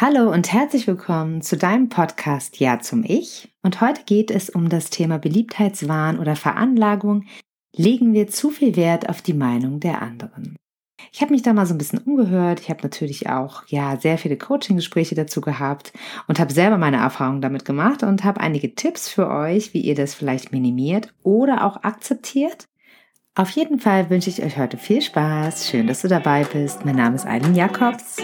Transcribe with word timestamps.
Hallo 0.00 0.30
und 0.30 0.52
herzlich 0.52 0.86
willkommen 0.86 1.42
zu 1.42 1.56
deinem 1.56 1.88
Podcast 1.88 2.60
Ja 2.60 2.78
zum 2.78 3.02
Ich. 3.02 3.52
Und 3.64 3.80
heute 3.80 4.02
geht 4.06 4.30
es 4.30 4.48
um 4.48 4.68
das 4.68 4.90
Thema 4.90 5.18
Beliebtheitswahn 5.18 6.20
oder 6.20 6.36
Veranlagung. 6.36 7.24
Legen 7.74 8.12
wir 8.12 8.28
zu 8.28 8.50
viel 8.50 8.76
Wert 8.76 9.08
auf 9.08 9.22
die 9.22 9.32
Meinung 9.32 9.80
der 9.80 10.00
anderen? 10.00 10.54
Ich 11.10 11.20
habe 11.20 11.32
mich 11.32 11.42
da 11.42 11.52
mal 11.52 11.66
so 11.66 11.74
ein 11.74 11.78
bisschen 11.78 11.98
umgehört. 11.98 12.60
Ich 12.60 12.70
habe 12.70 12.84
natürlich 12.84 13.28
auch 13.28 13.64
ja 13.66 13.96
sehr 13.96 14.18
viele 14.18 14.36
Coaching-Gespräche 14.36 15.16
dazu 15.16 15.40
gehabt 15.40 15.92
und 16.28 16.38
habe 16.38 16.52
selber 16.52 16.78
meine 16.78 16.98
Erfahrungen 16.98 17.40
damit 17.40 17.64
gemacht 17.64 18.04
und 18.04 18.22
habe 18.22 18.40
einige 18.40 18.76
Tipps 18.76 19.08
für 19.08 19.28
euch, 19.28 19.74
wie 19.74 19.80
ihr 19.80 19.96
das 19.96 20.14
vielleicht 20.14 20.52
minimiert 20.52 21.12
oder 21.24 21.64
auch 21.64 21.82
akzeptiert. 21.82 22.68
Auf 23.34 23.50
jeden 23.50 23.80
Fall 23.80 24.10
wünsche 24.10 24.30
ich 24.30 24.44
euch 24.44 24.58
heute 24.58 24.76
viel 24.76 25.02
Spaß. 25.02 25.68
Schön, 25.68 25.88
dass 25.88 26.02
du 26.02 26.08
dabei 26.08 26.44
bist. 26.44 26.84
Mein 26.84 26.94
Name 26.94 27.16
ist 27.16 27.26
Eileen 27.26 27.56
Jakobs. 27.56 28.18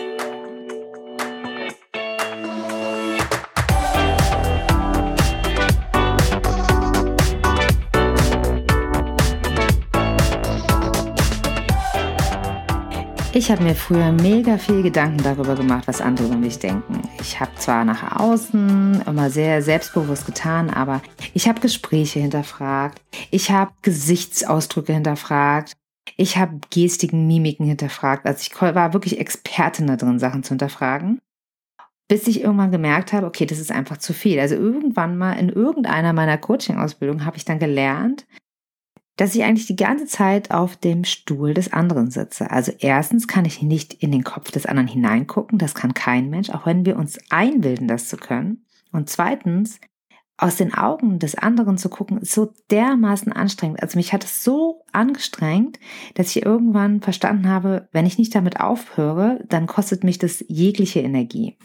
Ich 13.36 13.50
habe 13.50 13.64
mir 13.64 13.74
früher 13.74 14.12
mega 14.12 14.58
viel 14.58 14.80
Gedanken 14.84 15.20
darüber 15.24 15.56
gemacht, 15.56 15.88
was 15.88 16.00
andere 16.00 16.28
über 16.28 16.36
mich 16.36 16.60
denken. 16.60 17.02
Ich 17.20 17.40
habe 17.40 17.50
zwar 17.56 17.84
nach 17.84 18.20
außen 18.20 19.02
immer 19.08 19.28
sehr 19.28 19.60
selbstbewusst 19.60 20.24
getan, 20.24 20.70
aber 20.70 21.02
ich 21.34 21.48
habe 21.48 21.60
Gespräche 21.60 22.20
hinterfragt. 22.20 23.02
Ich 23.32 23.50
habe 23.50 23.72
Gesichtsausdrücke 23.82 24.92
hinterfragt. 24.92 25.72
Ich 26.16 26.36
habe 26.36 26.60
Gestiken, 26.70 27.26
Mimiken 27.26 27.66
hinterfragt. 27.66 28.24
Also 28.24 28.38
ich 28.40 28.60
war 28.60 28.92
wirklich 28.92 29.18
Expertin 29.18 29.88
da 29.88 29.96
drin, 29.96 30.20
Sachen 30.20 30.44
zu 30.44 30.50
hinterfragen. 30.50 31.20
Bis 32.06 32.28
ich 32.28 32.40
irgendwann 32.40 32.70
gemerkt 32.70 33.12
habe, 33.12 33.26
okay, 33.26 33.46
das 33.46 33.58
ist 33.58 33.72
einfach 33.72 33.96
zu 33.96 34.12
viel. 34.12 34.38
Also 34.38 34.54
irgendwann 34.54 35.18
mal 35.18 35.32
in 35.32 35.48
irgendeiner 35.48 36.12
meiner 36.12 36.38
Coaching-Ausbildungen 36.38 37.24
habe 37.24 37.36
ich 37.36 37.44
dann 37.44 37.58
gelernt, 37.58 38.26
dass 39.16 39.34
ich 39.34 39.44
eigentlich 39.44 39.66
die 39.66 39.76
ganze 39.76 40.06
Zeit 40.06 40.50
auf 40.50 40.76
dem 40.76 41.04
Stuhl 41.04 41.54
des 41.54 41.72
anderen 41.72 42.10
sitze. 42.10 42.50
Also 42.50 42.72
erstens 42.78 43.28
kann 43.28 43.44
ich 43.44 43.62
nicht 43.62 43.94
in 43.94 44.10
den 44.10 44.24
Kopf 44.24 44.50
des 44.50 44.66
anderen 44.66 44.88
hineingucken, 44.88 45.58
das 45.58 45.74
kann 45.74 45.94
kein 45.94 46.30
Mensch, 46.30 46.50
auch 46.50 46.66
wenn 46.66 46.84
wir 46.84 46.96
uns 46.96 47.18
einbilden, 47.30 47.88
das 47.88 48.08
zu 48.08 48.16
können. 48.16 48.64
Und 48.92 49.08
zweitens, 49.08 49.80
aus 50.36 50.56
den 50.56 50.74
Augen 50.74 51.20
des 51.20 51.36
anderen 51.36 51.78
zu 51.78 51.88
gucken, 51.88 52.18
ist 52.18 52.32
so 52.32 52.52
dermaßen 52.70 53.32
anstrengend. 53.32 53.80
Also 53.80 53.96
mich 53.96 54.12
hat 54.12 54.24
es 54.24 54.42
so 54.42 54.82
angestrengt, 54.92 55.78
dass 56.14 56.34
ich 56.34 56.44
irgendwann 56.44 57.00
verstanden 57.00 57.48
habe, 57.48 57.88
wenn 57.92 58.06
ich 58.06 58.18
nicht 58.18 58.34
damit 58.34 58.58
aufhöre, 58.58 59.44
dann 59.48 59.66
kostet 59.66 60.02
mich 60.02 60.18
das 60.18 60.44
jegliche 60.48 61.00
Energie. 61.00 61.56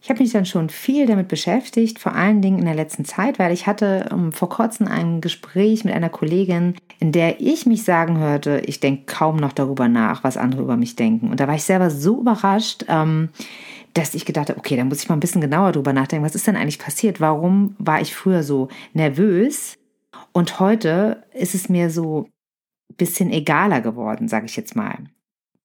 Ich 0.00 0.10
habe 0.10 0.22
mich 0.22 0.32
dann 0.32 0.46
schon 0.46 0.68
viel 0.68 1.06
damit 1.06 1.28
beschäftigt, 1.28 1.98
vor 1.98 2.14
allen 2.14 2.40
Dingen 2.40 2.58
in 2.58 2.64
der 2.64 2.74
letzten 2.74 3.04
Zeit, 3.04 3.38
weil 3.38 3.52
ich 3.52 3.66
hatte 3.66 4.08
um, 4.12 4.26
ähm, 4.26 4.32
vor 4.32 4.48
kurzem 4.48 4.86
ein 4.86 5.20
Gespräch 5.20 5.84
mit 5.84 5.92
einer 5.92 6.08
Kollegin, 6.08 6.74
in 7.00 7.10
der 7.10 7.40
ich 7.40 7.66
mich 7.66 7.82
sagen 7.82 8.18
hörte, 8.18 8.62
ich 8.64 8.80
denke 8.80 9.04
kaum 9.06 9.36
noch 9.36 9.52
darüber 9.52 9.88
nach, 9.88 10.22
was 10.22 10.36
andere 10.36 10.62
über 10.62 10.76
mich 10.76 10.94
denken. 10.94 11.30
Und 11.30 11.40
da 11.40 11.48
war 11.48 11.56
ich 11.56 11.64
selber 11.64 11.90
so 11.90 12.20
überrascht, 12.20 12.84
ähm, 12.88 13.30
dass 13.94 14.14
ich 14.14 14.24
gedacht 14.24 14.50
habe, 14.50 14.58
okay, 14.58 14.76
da 14.76 14.84
muss 14.84 15.02
ich 15.02 15.08
mal 15.08 15.16
ein 15.16 15.20
bisschen 15.20 15.40
genauer 15.40 15.72
drüber 15.72 15.92
nachdenken. 15.92 16.24
Was 16.24 16.36
ist 16.36 16.46
denn 16.46 16.56
eigentlich 16.56 16.78
passiert? 16.78 17.20
Warum 17.20 17.74
war 17.78 18.00
ich 18.00 18.14
früher 18.14 18.44
so 18.44 18.68
nervös? 18.92 19.74
Und 20.32 20.60
heute 20.60 21.24
ist 21.32 21.54
es 21.54 21.68
mir 21.68 21.90
so 21.90 22.28
ein 22.90 22.96
bisschen 22.96 23.32
egaler 23.32 23.80
geworden, 23.80 24.28
sage 24.28 24.46
ich 24.46 24.56
jetzt 24.56 24.76
mal. 24.76 24.98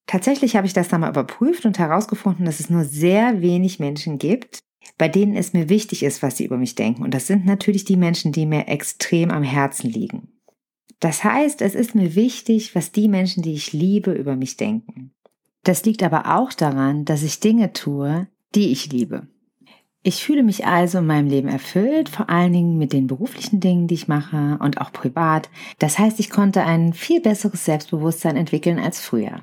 Tatsächlich 0.06 0.56
habe 0.56 0.68
ich 0.68 0.73
das 0.73 0.90
dann 0.90 1.02
mal 1.02 1.09
überprüft 1.09 1.66
und 1.66 1.80
herausgefunden, 1.80 2.46
dass 2.46 2.59
es 2.59 2.70
nur 2.70 2.84
sehr 2.84 3.42
wenig 3.42 3.80
Menschen 3.80 4.18
gibt, 4.18 4.59
bei 4.98 5.08
denen 5.08 5.36
es 5.36 5.54
mir 5.54 5.70
wichtig 5.70 6.04
ist, 6.04 6.22
was 6.22 6.38
sie 6.38 6.46
über 6.46 6.58
mich 6.58 6.76
denken. 6.76 7.04
Und 7.04 7.14
das 7.14 7.28
sind 7.28 7.46
natürlich 7.46 7.86
die 7.86 7.96
Menschen, 7.96 8.31
die 8.31 8.46
mir 8.46 8.68
extrem 8.68 9.31
am 9.31 9.44
Herzen 9.44 9.90
liegen. 9.90 10.30
Das 11.00 11.24
heißt, 11.24 11.62
es 11.62 11.75
ist 11.75 11.96
mir 11.96 12.16
wichtig, 12.16 12.75
was 12.75 12.92
die 12.92 13.08
Menschen, 13.08 13.44
die 13.44 13.53
ich 13.53 13.74
liebe, 13.74 14.12
über 14.12 14.36
mich 14.36 14.58
denken. 14.58 15.12
Das 15.63 15.86
liegt 15.86 16.03
aber 16.03 16.38
auch 16.38 16.53
daran, 16.53 17.06
dass 17.06 17.24
ich 17.24 17.40
Dinge 17.40 17.74
tue, 17.74 18.28
die 18.56 18.72
ich 18.72 18.92
liebe. 18.92 19.28
Ich 20.06 20.24
fühle 20.24 20.44
mich 20.44 20.66
also 20.66 20.97
in 20.97 21.06
meinem 21.06 21.28
Leben 21.28 21.47
erfüllt, 21.47 22.09
vor 22.09 22.30
allen 22.30 22.52
Dingen 22.52 22.78
mit 22.78 22.92
den 22.92 23.08
beruflichen 23.08 23.62
Dingen, 23.62 23.88
die 23.88 23.96
ich 23.96 24.09
mache 24.09 24.58
und 24.62 24.81
auch 24.81 24.92
privat. 24.92 25.50
Das 25.80 25.97
heißt, 25.97 26.19
ich 26.19 26.30
konnte 26.30 26.63
ein 26.63 26.92
viel 26.92 27.22
besseres 27.22 27.63
Selbstbewusstsein 27.63 28.36
entwickeln 28.36 28.80
als 28.80 29.00
früher. 29.00 29.40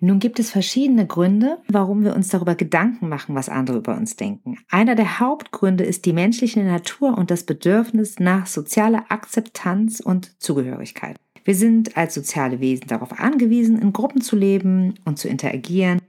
Nun 0.00 0.20
gibt 0.20 0.38
es 0.38 0.50
verschiedene 0.50 1.06
Gründe, 1.06 1.58
warum 1.68 2.04
wir 2.04 2.14
uns 2.14 2.28
darüber 2.28 2.54
Gedanken 2.54 3.08
machen, 3.08 3.34
was 3.34 3.48
andere 3.48 3.78
über 3.78 3.96
uns 3.96 4.14
denken. 4.14 4.58
Einer 4.70 4.94
der 4.94 5.18
Hauptgründe 5.18 5.82
ist 5.82 6.06
die 6.06 6.12
menschliche 6.12 6.62
Natur 6.62 7.18
und 7.18 7.32
das 7.32 7.42
Bedürfnis 7.42 8.20
nach 8.20 8.46
sozialer 8.46 9.06
Akzeptanz 9.08 9.98
und 9.98 10.40
Zugehörigkeit. 10.40 11.16
Wir 11.44 11.56
sind 11.56 11.96
als 11.96 12.14
soziale 12.14 12.60
Wesen 12.60 12.86
darauf 12.86 13.18
angewiesen, 13.18 13.80
in 13.80 13.92
Gruppen 13.92 14.20
zu 14.20 14.36
leben 14.36 14.94
und 15.04 15.18
zu 15.18 15.28
interagieren. 15.28 16.00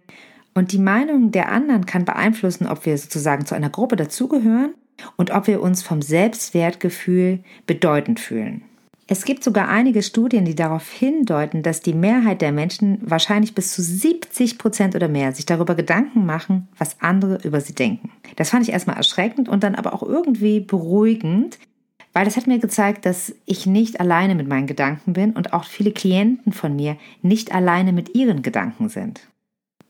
Und 0.53 0.71
die 0.71 0.79
Meinung 0.79 1.31
der 1.31 1.51
anderen 1.51 1.85
kann 1.85 2.05
beeinflussen, 2.05 2.67
ob 2.67 2.85
wir 2.85 2.97
sozusagen 2.97 3.45
zu 3.45 3.55
einer 3.55 3.69
Gruppe 3.69 3.95
dazugehören 3.95 4.73
und 5.15 5.31
ob 5.31 5.47
wir 5.47 5.61
uns 5.61 5.81
vom 5.81 6.01
Selbstwertgefühl 6.01 7.39
bedeutend 7.65 8.19
fühlen. 8.19 8.63
Es 9.11 9.25
gibt 9.25 9.43
sogar 9.43 9.69
einige 9.69 10.03
Studien, 10.03 10.45
die 10.45 10.53
darauf 10.53 10.87
hindeuten, 10.91 11.63
dass 11.63 11.81
die 11.81 11.95
Mehrheit 11.95 12.43
der 12.43 12.51
Menschen 12.51 12.99
wahrscheinlich 13.01 13.55
bis 13.55 13.71
zu 13.71 13.81
70 13.81 14.59
Prozent 14.59 14.95
oder 14.95 15.07
mehr 15.07 15.33
sich 15.33 15.47
darüber 15.47 15.73
Gedanken 15.73 16.27
machen, 16.27 16.67
was 16.77 17.01
andere 17.01 17.39
über 17.43 17.59
sie 17.59 17.73
denken. 17.73 18.11
Das 18.35 18.51
fand 18.51 18.67
ich 18.67 18.71
erstmal 18.71 18.97
erschreckend 18.97 19.49
und 19.49 19.63
dann 19.63 19.73
aber 19.73 19.95
auch 19.95 20.03
irgendwie 20.03 20.59
beruhigend, 20.59 21.57
weil 22.13 22.25
das 22.25 22.37
hat 22.37 22.45
mir 22.45 22.59
gezeigt, 22.59 23.03
dass 23.07 23.33
ich 23.45 23.65
nicht 23.65 23.99
alleine 23.99 24.35
mit 24.35 24.47
meinen 24.47 24.67
Gedanken 24.67 25.13
bin 25.13 25.31
und 25.31 25.53
auch 25.53 25.63
viele 25.63 25.91
Klienten 25.91 26.53
von 26.53 26.75
mir 26.75 26.95
nicht 27.23 27.51
alleine 27.51 27.93
mit 27.93 28.13
ihren 28.13 28.43
Gedanken 28.43 28.89
sind. 28.89 29.21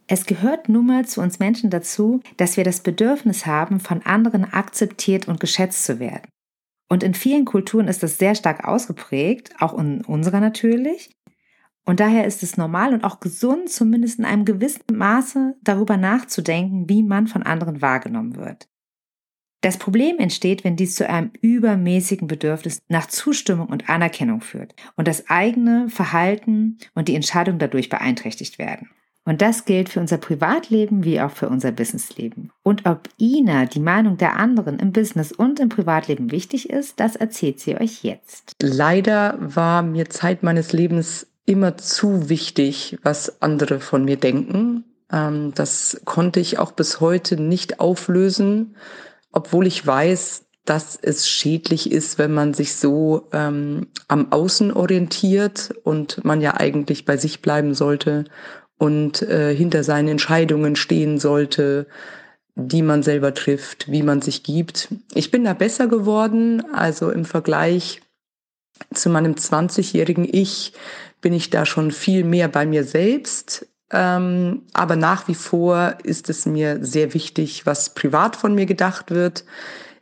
Es 0.08 0.28
gehört 0.28 0.70
nun 0.70 0.88
mal 0.88 1.06
zu 1.06 1.20
uns 1.20 1.40
Menschen 1.40 1.70
dazu, 1.70 2.22
dass 2.38 2.56
wir 2.56 2.64
das 2.64 2.80
Bedürfnis 2.80 3.46
haben, 3.46 3.82
von 3.82 4.02
anderen 4.06 4.46
akzeptiert 4.46 5.28
und 5.28 5.42
geschätzt 5.42 5.84
zu 5.84 6.00
werden. 6.00 6.30
Und 6.90 7.04
in 7.04 7.14
vielen 7.14 7.46
Kulturen 7.46 7.88
ist 7.88 8.04
das 8.04 8.18
sehr 8.18 8.36
stark 8.36 8.68
ausgeprägt, 8.68 9.54
auch 9.60 9.78
in 9.78 10.04
unserer 10.04 10.40
natürlich. 10.40 11.16
Und 11.86 12.00
daher 12.00 12.26
ist 12.26 12.44
es 12.44 12.58
normal 12.58 12.94
und 12.94 13.04
auch 13.04 13.20
gesund, 13.20 13.70
zumindest 13.70 14.20
in 14.20 14.26
einem 14.26 14.44
gewissen 14.44 14.84
Maße 14.92 15.56
darüber 15.62 15.98
nachzudenken, 15.98 16.90
wie 16.90 17.04
man 17.04 17.28
von 17.28 17.44
anderen 17.44 17.82
wahrgenommen 17.82 18.36
wird. 18.36 18.68
Das 19.62 19.78
Problem 19.78 20.20
entsteht, 20.20 20.64
wenn 20.64 20.78
dies 20.78 20.96
zu 20.96 21.08
einem 21.08 21.32
übermäßigen 21.42 22.28
Bedürfnis 22.28 22.80
nach 22.88 23.08
Zustimmung 23.08 23.68
und 23.68 23.90
Anerkennung 23.90 24.42
führt 24.42 24.74
und 24.96 25.08
das 25.08 25.30
eigene 25.30 25.90
Verhalten 25.90 26.78
und 26.96 27.08
die 27.08 27.16
Entscheidung 27.16 27.60
dadurch 27.60 27.90
beeinträchtigt 27.90 28.58
werden. 28.58 28.90
Und 29.30 29.44
das 29.44 29.66
gilt 29.66 29.90
für 29.90 30.00
unser 30.00 30.18
Privatleben 30.18 31.04
wie 31.04 31.22
auch 31.22 31.30
für 31.30 31.50
unser 31.50 31.72
Businessleben. 31.72 32.50
Und 32.64 32.88
ob 32.88 33.10
Ina 33.20 33.66
die 33.68 33.80
Meinung 33.80 34.18
der 34.18 34.38
anderen 34.38 34.80
im 34.80 34.92
Business 34.92 35.32
und 35.32 35.60
im 35.60 35.70
Privatleben 35.70 36.32
wichtig 36.32 36.72
ist, 36.72 37.00
das 37.00 37.16
erzählt 37.16 37.60
sie 37.60 37.80
euch 37.80 38.04
jetzt. 38.04 38.54
Leider 38.60 39.38
war 39.40 39.84
mir 39.84 40.10
Zeit 40.10 40.42
meines 40.42 40.74
Lebens 40.74 41.28
immer 41.46 41.78
zu 41.78 42.28
wichtig, 42.28 42.98
was 43.04 43.40
andere 43.40 43.80
von 43.80 44.04
mir 44.04 44.18
denken. 44.18 44.86
Ähm, 45.12 45.52
das 45.54 46.02
konnte 46.06 46.40
ich 46.40 46.58
auch 46.58 46.72
bis 46.72 47.00
heute 47.00 47.40
nicht 47.40 47.80
auflösen, 47.80 48.78
obwohl 49.32 49.68
ich 49.68 49.86
weiß, 49.86 50.46
dass 50.66 50.98
es 51.00 51.30
schädlich 51.30 51.92
ist, 51.92 52.18
wenn 52.18 52.34
man 52.34 52.56
sich 52.56 52.76
so 52.76 53.28
ähm, 53.32 53.90
am 54.08 54.32
Außen 54.32 54.74
orientiert 54.74 55.72
und 55.84 56.26
man 56.26 56.42
ja 56.42 56.56
eigentlich 56.58 57.06
bei 57.06 57.18
sich 57.18 57.44
bleiben 57.44 57.76
sollte 57.76 58.26
und 58.80 59.22
äh, 59.22 59.54
hinter 59.54 59.84
seinen 59.84 60.08
Entscheidungen 60.08 60.76
stehen 60.76 61.20
sollte, 61.20 61.86
die 62.56 62.82
man 62.82 63.04
selber 63.04 63.34
trifft, 63.34 63.92
wie 63.92 64.02
man 64.02 64.22
sich 64.22 64.42
gibt. 64.42 64.88
Ich 65.14 65.30
bin 65.30 65.44
da 65.44 65.54
besser 65.54 65.88
geworden, 65.88 66.64
also 66.74 67.12
im 67.12 67.26
Vergleich 67.26 68.02
zu 68.94 69.10
meinem 69.10 69.34
20-jährigen 69.34 70.28
Ich 70.32 70.74
bin 71.22 71.34
ich 71.34 71.50
da 71.50 71.66
schon 71.66 71.92
viel 71.92 72.24
mehr 72.24 72.48
bei 72.48 72.66
mir 72.66 72.86
selbst. 72.86 73.68
Ähm, 73.92 74.64
aber 74.74 74.96
nach 74.96 75.28
wie 75.28 75.36
vor 75.36 75.98
ist 76.04 76.30
es 76.30 76.46
mir 76.46 76.80
sehr 76.82 77.14
wichtig, 77.14 77.66
was 77.66 77.94
privat 77.94 78.36
von 78.36 78.56
mir 78.56 78.66
gedacht 78.66 79.12
wird. 79.12 79.44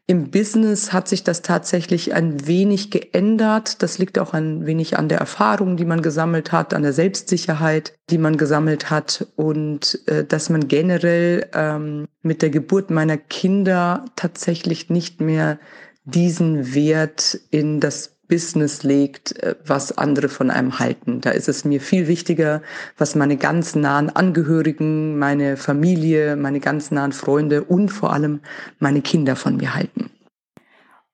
Im 0.09 0.31
Business 0.31 0.93
hat 0.93 1.09
sich 1.09 1.25
das 1.25 1.41
tatsächlich 1.41 2.13
ein 2.13 2.47
wenig 2.47 2.91
geändert. 2.91 3.83
Das 3.83 3.97
liegt 3.97 4.17
auch 4.19 4.33
ein 4.33 4.65
wenig 4.65 4.97
an 4.97 5.09
der 5.09 5.17
Erfahrung, 5.17 5.75
die 5.75 5.83
man 5.83 6.01
gesammelt 6.01 6.53
hat, 6.53 6.73
an 6.73 6.83
der 6.83 6.93
Selbstsicherheit, 6.93 7.93
die 8.09 8.17
man 8.17 8.37
gesammelt 8.37 8.89
hat 8.89 9.27
und 9.35 9.99
äh, 10.07 10.23
dass 10.23 10.49
man 10.49 10.69
generell 10.69 11.49
ähm, 11.53 12.07
mit 12.21 12.41
der 12.41 12.49
Geburt 12.49 12.89
meiner 12.89 13.17
Kinder 13.17 14.05
tatsächlich 14.15 14.89
nicht 14.89 15.19
mehr 15.19 15.59
diesen 16.05 16.73
Wert 16.73 17.37
in 17.51 17.81
das 17.81 18.16
Business 18.27 18.83
legt, 18.83 19.37
äh, 19.41 19.55
was 19.65 19.97
andere 19.97 20.29
von 20.29 20.51
einem 20.51 20.79
halten. 20.79 21.21
Da 21.21 21.31
ist 21.31 21.47
es 21.47 21.65
mir 21.65 21.81
viel 21.81 22.07
wichtiger, 22.07 22.61
was 22.97 23.15
meine 23.15 23.37
ganz 23.37 23.75
nahen 23.75 24.09
Angehörigen, 24.09 25.17
meine 25.17 25.57
Familie, 25.57 26.35
meine 26.35 26.59
ganz 26.59 26.91
nahen 26.91 27.11
Freunde 27.11 27.63
und 27.63 27.89
vor 27.89 28.13
allem 28.13 28.41
meine 28.79 29.01
Kinder 29.01 29.35
von 29.35 29.57
mir 29.57 29.75
halten. 29.75 30.09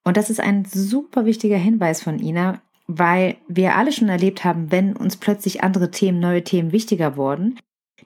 Und 0.04 0.16
das 0.16 0.30
ist 0.30 0.40
ein 0.40 0.64
super 0.66 1.24
wichtiger 1.24 1.56
Hinweis 1.56 2.02
von 2.02 2.18
Ina, 2.18 2.60
weil 2.86 3.36
wir 3.48 3.76
alle 3.76 3.92
schon 3.92 4.08
erlebt 4.08 4.44
haben, 4.44 4.70
wenn 4.70 4.94
uns 4.94 5.16
plötzlich 5.16 5.62
andere 5.62 5.90
Themen, 5.90 6.20
neue 6.20 6.44
Themen 6.44 6.72
wichtiger 6.72 7.16
wurden, 7.16 7.58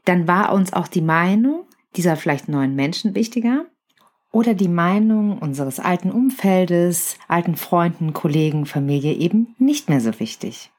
dann 0.04 0.28
war 0.28 0.52
uns 0.52 0.72
auch 0.72 0.86
die 0.86 1.02
Meinung 1.02 1.64
dieser 1.96 2.16
vielleicht 2.16 2.48
neuen 2.48 2.76
Menschen 2.76 3.14
wichtiger 3.14 3.66
oder 4.30 4.54
die 4.54 4.68
Meinung 4.68 5.38
unseres 5.38 5.80
alten 5.80 6.10
Umfeldes, 6.10 7.16
alten 7.28 7.56
Freunden, 7.56 8.12
Kollegen, 8.12 8.66
Familie 8.66 9.14
eben 9.14 9.54
nicht 9.58 9.88
mehr 9.88 10.00
so 10.00 10.18
wichtig. 10.20 10.70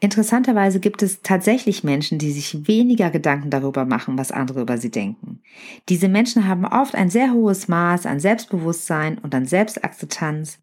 Interessanterweise 0.00 0.80
gibt 0.80 1.02
es 1.02 1.22
tatsächlich 1.22 1.82
Menschen, 1.82 2.18
die 2.18 2.30
sich 2.30 2.68
weniger 2.68 3.10
Gedanken 3.10 3.48
darüber 3.48 3.86
machen, 3.86 4.18
was 4.18 4.32
andere 4.32 4.60
über 4.60 4.76
sie 4.76 4.90
denken. 4.90 5.40
Diese 5.88 6.08
Menschen 6.08 6.46
haben 6.46 6.66
oft 6.66 6.94
ein 6.94 7.08
sehr 7.08 7.32
hohes 7.32 7.68
Maß 7.68 8.04
an 8.04 8.20
Selbstbewusstsein 8.20 9.18
und 9.18 9.34
an 9.34 9.46
Selbstakzeptanz 9.46 10.58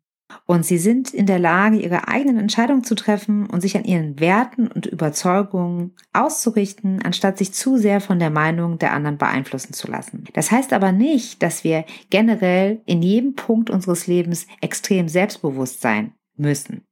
und 0.46 0.66
sie 0.66 0.78
sind 0.78 1.14
in 1.14 1.26
der 1.26 1.40
Lage, 1.40 1.78
ihre 1.78 2.08
eigenen 2.08 2.38
Entscheidungen 2.38 2.84
zu 2.84 2.96
treffen 2.96 3.46
und 3.48 3.62
sich 3.62 3.76
an 3.78 3.84
ihren 3.84 4.20
Werten 4.20 4.68
und 4.68 4.86
Überzeugungen 4.86 5.94
auszurichten, 6.14 7.02
anstatt 7.02 7.38
sich 7.38 7.54
zu 7.54 7.78
sehr 7.78 8.02
von 8.02 8.20
der 8.20 8.30
Meinung 8.30 8.80
der 8.80 8.94
anderen 8.94 9.18
beeinflussen 9.18 9.74
zu 9.74 9.90
lassen. 9.90 10.26
Das 10.34 10.52
heißt 10.52 10.74
aber 10.74 10.92
nicht, 10.92 11.42
dass 11.44 11.64
wir 11.64 11.86
generell 12.10 12.82
in 12.86 13.02
jedem 13.02 13.36
Punkt 13.36 13.70
unseres 13.70 14.08
Lebens 14.08 14.48
extrem 14.62 15.08
selbstbewusst 15.08 15.82
sein 15.82 16.14
müssen. 16.38 16.84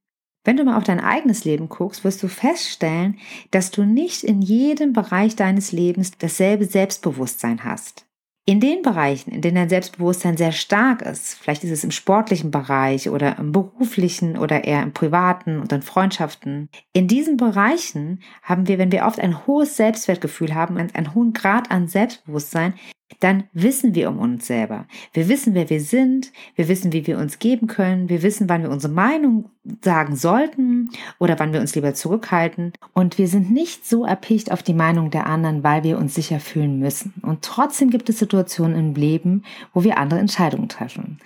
Wenn 0.44 0.58
du 0.58 0.64
mal 0.64 0.78
auf 0.78 0.84
dein 0.84 1.00
eigenes 1.00 1.44
Leben 1.44 1.70
guckst, 1.70 2.04
wirst 2.04 2.24
du 2.24 2.28
feststellen, 2.28 3.18
dass 3.52 3.72
du 3.72 3.84
nicht 3.84 4.24
in 4.24 4.42
jedem 4.42 4.94
Bereich 4.94 5.36
deines 5.36 5.72
Lebens 5.72 6.12
dasselbe 6.18 6.66
Selbstbewusstsein 6.66 7.64
hast. 7.64 8.09
In 8.46 8.60
den 8.60 8.82
Bereichen, 8.82 9.32
in 9.32 9.42
denen 9.42 9.56
dein 9.56 9.70
Selbstbewusstsein 9.70 10.36
sehr 10.36 10.52
stark 10.52 11.04
ist, 11.04 11.36
vielleicht 11.36 11.64
ist 11.64 11.70
es 11.70 11.84
im 11.84 11.92
sportlichen 11.92 12.50
Bereich 12.50 13.10
oder 13.10 13.38
im 13.38 13.52
beruflichen 13.52 14.38
oder 14.38 14.64
eher 14.64 14.82
im 14.82 14.92
privaten 14.92 15.60
und 15.60 15.72
in 15.72 15.84
Freundschaften, 15.84 16.70
in 16.92 17.08
diesen 17.08 17.38
Bereichen 17.38 18.24
haben 18.42 18.68
wir, 18.68 18.80
wenn 18.80 18.92
wir 18.92 19.06
oft 19.06 19.20
ein 19.20 19.46
hohes 19.46 19.78
Selbstwertgefühl 19.78 20.56
haben, 20.56 20.78
einen 20.78 21.14
hohen 21.14 21.34
Grad 21.34 21.70
an 21.70 21.88
Selbstbewusstsein, 21.88 22.74
dann 23.20 23.46
wissen 23.54 23.96
wir 23.96 24.10
um 24.10 24.20
uns 24.20 24.48
selber. 24.48 24.86
Wir 25.14 25.28
wissen, 25.28 25.54
wer 25.54 25.70
wir 25.70 25.82
sind, 25.82 26.32
wir 26.56 26.68
wissen, 26.68 26.94
wie 26.94 27.06
wir 27.08 27.18
uns 27.18 27.40
geben 27.40 27.68
können, 27.68 28.08
wir 28.08 28.22
wissen, 28.22 28.48
wann 28.50 28.64
wir 28.64 28.70
unsere 28.70 28.94
Meinung 28.94 29.50
sagen 29.84 30.16
sollten 30.16 30.90
oder 31.20 31.38
wann 31.40 31.52
wir 31.52 31.60
uns 31.60 31.76
lieber 31.76 31.94
zurückhalten. 31.94 32.74
Und 32.94 33.18
wir 33.18 33.28
sind 33.28 33.52
nicht 33.52 33.88
so 33.88 34.06
erpicht 34.06 34.52
auf 34.52 34.64
die 34.64 34.74
Meinung 34.74 35.10
der 35.10 35.26
anderen, 35.26 35.64
weil 35.64 35.84
wir 35.84 35.98
uns 35.98 36.16
sicher 36.16 36.40
fühlen 36.40 36.80
müssen. 36.80 37.14
Und 37.22 37.42
trotzdem 37.42 37.90
gibt 37.90 38.10
es 38.10 38.20
Situationen 38.20 38.78
im 38.78 38.96
Leben, 38.96 39.44
wo 39.74 39.84
wir 39.84 39.98
andere 39.98 40.20
Entscheidungen 40.20 40.70
treffen. 40.70 41.20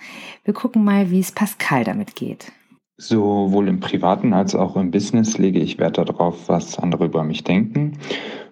Wir 0.44 0.54
gucken 0.54 0.84
mal, 0.84 1.10
wie 1.10 1.20
es 1.20 1.32
Pascal 1.32 1.84
damit 1.84 2.16
geht. 2.16 2.52
Sowohl 2.96 3.68
im 3.68 3.80
privaten 3.80 4.32
als 4.32 4.54
auch 4.54 4.76
im 4.76 4.92
Business 4.92 5.36
lege 5.36 5.58
ich 5.58 5.78
Wert 5.78 5.98
darauf, 5.98 6.48
was 6.48 6.78
andere 6.78 7.06
über 7.06 7.24
mich 7.24 7.42
denken 7.42 7.98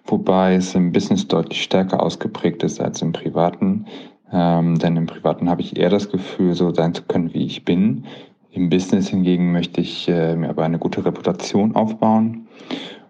wobei 0.05 0.55
es 0.55 0.75
im 0.75 0.91
Business 0.91 1.27
deutlich 1.27 1.63
stärker 1.63 2.01
ausgeprägt 2.01 2.63
ist 2.63 2.79
als 2.81 3.01
im 3.01 3.11
Privaten. 3.11 3.85
Ähm, 4.31 4.79
denn 4.79 4.97
im 4.97 5.05
Privaten 5.05 5.49
habe 5.49 5.61
ich 5.61 5.77
eher 5.77 5.89
das 5.89 6.09
Gefühl, 6.09 6.53
so 6.53 6.73
sein 6.73 6.93
zu 6.93 7.03
können, 7.03 7.33
wie 7.33 7.45
ich 7.45 7.65
bin. 7.65 8.05
Im 8.51 8.69
Business 8.69 9.07
hingegen 9.07 9.51
möchte 9.51 9.81
ich 9.81 10.07
äh, 10.09 10.35
mir 10.35 10.49
aber 10.49 10.63
eine 10.63 10.79
gute 10.79 11.05
Reputation 11.05 11.75
aufbauen 11.75 12.47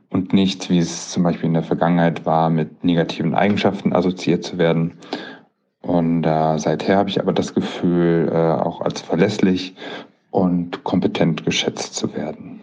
und 0.09 0.31
nicht, 0.31 0.69
wie 0.69 0.77
es 0.77 1.09
zum 1.09 1.23
Beispiel 1.23 1.47
in 1.47 1.53
der 1.53 1.63
Vergangenheit 1.63 2.25
war, 2.25 2.49
mit 2.49 2.83
negativen 2.83 3.33
Eigenschaften 3.33 3.93
assoziiert 3.93 4.43
zu 4.43 4.57
werden. 4.57 4.93
Und 5.81 6.23
äh, 6.23 6.57
seither 6.59 6.97
habe 6.97 7.09
ich 7.09 7.19
aber 7.19 7.33
das 7.33 7.53
Gefühl, 7.53 8.31
äh, 8.31 8.37
auch 8.37 8.79
als 8.79 9.01
verlässlich 9.01 9.75
und 10.31 10.83
kompetent 10.83 11.45
geschätzt 11.45 11.95
zu 11.95 12.15
werden. 12.15 12.61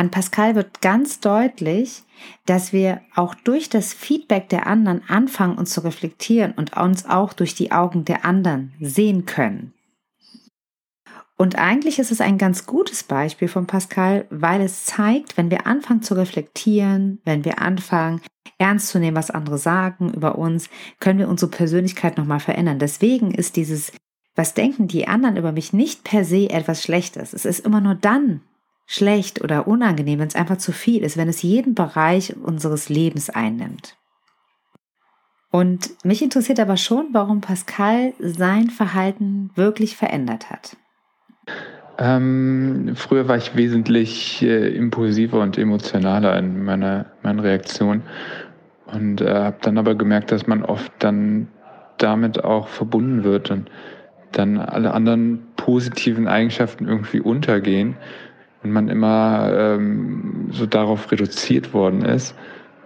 An 0.00 0.10
Pascal 0.10 0.54
wird 0.54 0.80
ganz 0.80 1.20
deutlich, 1.20 2.04
dass 2.46 2.72
wir 2.72 3.02
auch 3.14 3.34
durch 3.34 3.68
das 3.68 3.92
Feedback 3.92 4.48
der 4.48 4.66
anderen 4.66 5.02
anfangen, 5.10 5.58
uns 5.58 5.72
zu 5.72 5.84
reflektieren 5.84 6.52
und 6.52 6.74
uns 6.74 7.04
auch 7.04 7.34
durch 7.34 7.54
die 7.54 7.70
Augen 7.70 8.06
der 8.06 8.24
anderen 8.24 8.72
sehen 8.80 9.26
können. 9.26 9.74
Und 11.36 11.56
eigentlich 11.56 11.98
ist 11.98 12.10
es 12.10 12.22
ein 12.22 12.38
ganz 12.38 12.64
gutes 12.64 13.04
Beispiel 13.04 13.46
von 13.46 13.66
Pascal, 13.66 14.24
weil 14.30 14.62
es 14.62 14.86
zeigt, 14.86 15.36
wenn 15.36 15.50
wir 15.50 15.66
anfangen 15.66 16.00
zu 16.00 16.14
reflektieren, 16.14 17.20
wenn 17.26 17.44
wir 17.44 17.58
anfangen, 17.58 18.22
ernst 18.56 18.88
zu 18.88 19.00
nehmen, 19.00 19.18
was 19.18 19.30
andere 19.30 19.58
sagen 19.58 20.14
über 20.14 20.38
uns, 20.38 20.70
können 21.00 21.18
wir 21.18 21.28
unsere 21.28 21.50
Persönlichkeit 21.50 22.16
nochmal 22.16 22.40
verändern. 22.40 22.78
Deswegen 22.78 23.32
ist 23.32 23.54
dieses, 23.56 23.92
was 24.34 24.54
denken 24.54 24.88
die 24.88 25.08
anderen 25.08 25.36
über 25.36 25.52
mich, 25.52 25.74
nicht 25.74 26.04
per 26.04 26.24
se 26.24 26.48
etwas 26.48 26.82
Schlechtes. 26.82 27.34
Es 27.34 27.44
ist 27.44 27.60
immer 27.66 27.82
nur 27.82 27.96
dann 27.96 28.40
schlecht 28.90 29.40
oder 29.44 29.68
unangenehm, 29.68 30.18
wenn 30.18 30.26
es 30.26 30.34
einfach 30.34 30.56
zu 30.56 30.72
viel 30.72 31.04
ist, 31.04 31.16
wenn 31.16 31.28
es 31.28 31.42
jeden 31.42 31.76
Bereich 31.76 32.34
unseres 32.36 32.88
Lebens 32.88 33.30
einnimmt. 33.30 33.96
Und 35.52 35.90
mich 36.04 36.22
interessiert 36.22 36.58
aber 36.58 36.76
schon, 36.76 37.10
warum 37.12 37.40
Pascal 37.40 38.14
sein 38.18 38.68
Verhalten 38.68 39.50
wirklich 39.54 39.96
verändert 39.96 40.50
hat. 40.50 40.76
Ähm, 41.98 42.92
früher 42.96 43.28
war 43.28 43.36
ich 43.36 43.54
wesentlich 43.54 44.42
äh, 44.42 44.74
impulsiver 44.74 45.40
und 45.40 45.56
emotionaler 45.56 46.36
in 46.36 46.64
meiner, 46.64 47.12
meiner 47.22 47.44
Reaktion 47.44 48.02
und 48.86 49.20
äh, 49.20 49.32
habe 49.32 49.58
dann 49.60 49.78
aber 49.78 49.94
gemerkt, 49.94 50.32
dass 50.32 50.48
man 50.48 50.64
oft 50.64 50.90
dann 50.98 51.46
damit 51.98 52.42
auch 52.42 52.66
verbunden 52.66 53.22
wird 53.22 53.52
und 53.52 53.70
dann 54.32 54.58
alle 54.58 54.94
anderen 54.94 55.46
positiven 55.56 56.26
Eigenschaften 56.26 56.88
irgendwie 56.88 57.20
untergehen 57.20 57.96
und 58.62 58.72
man 58.72 58.88
immer 58.88 59.52
ähm, 59.54 60.48
so 60.50 60.66
darauf 60.66 61.10
reduziert 61.10 61.72
worden 61.72 62.02
ist. 62.02 62.34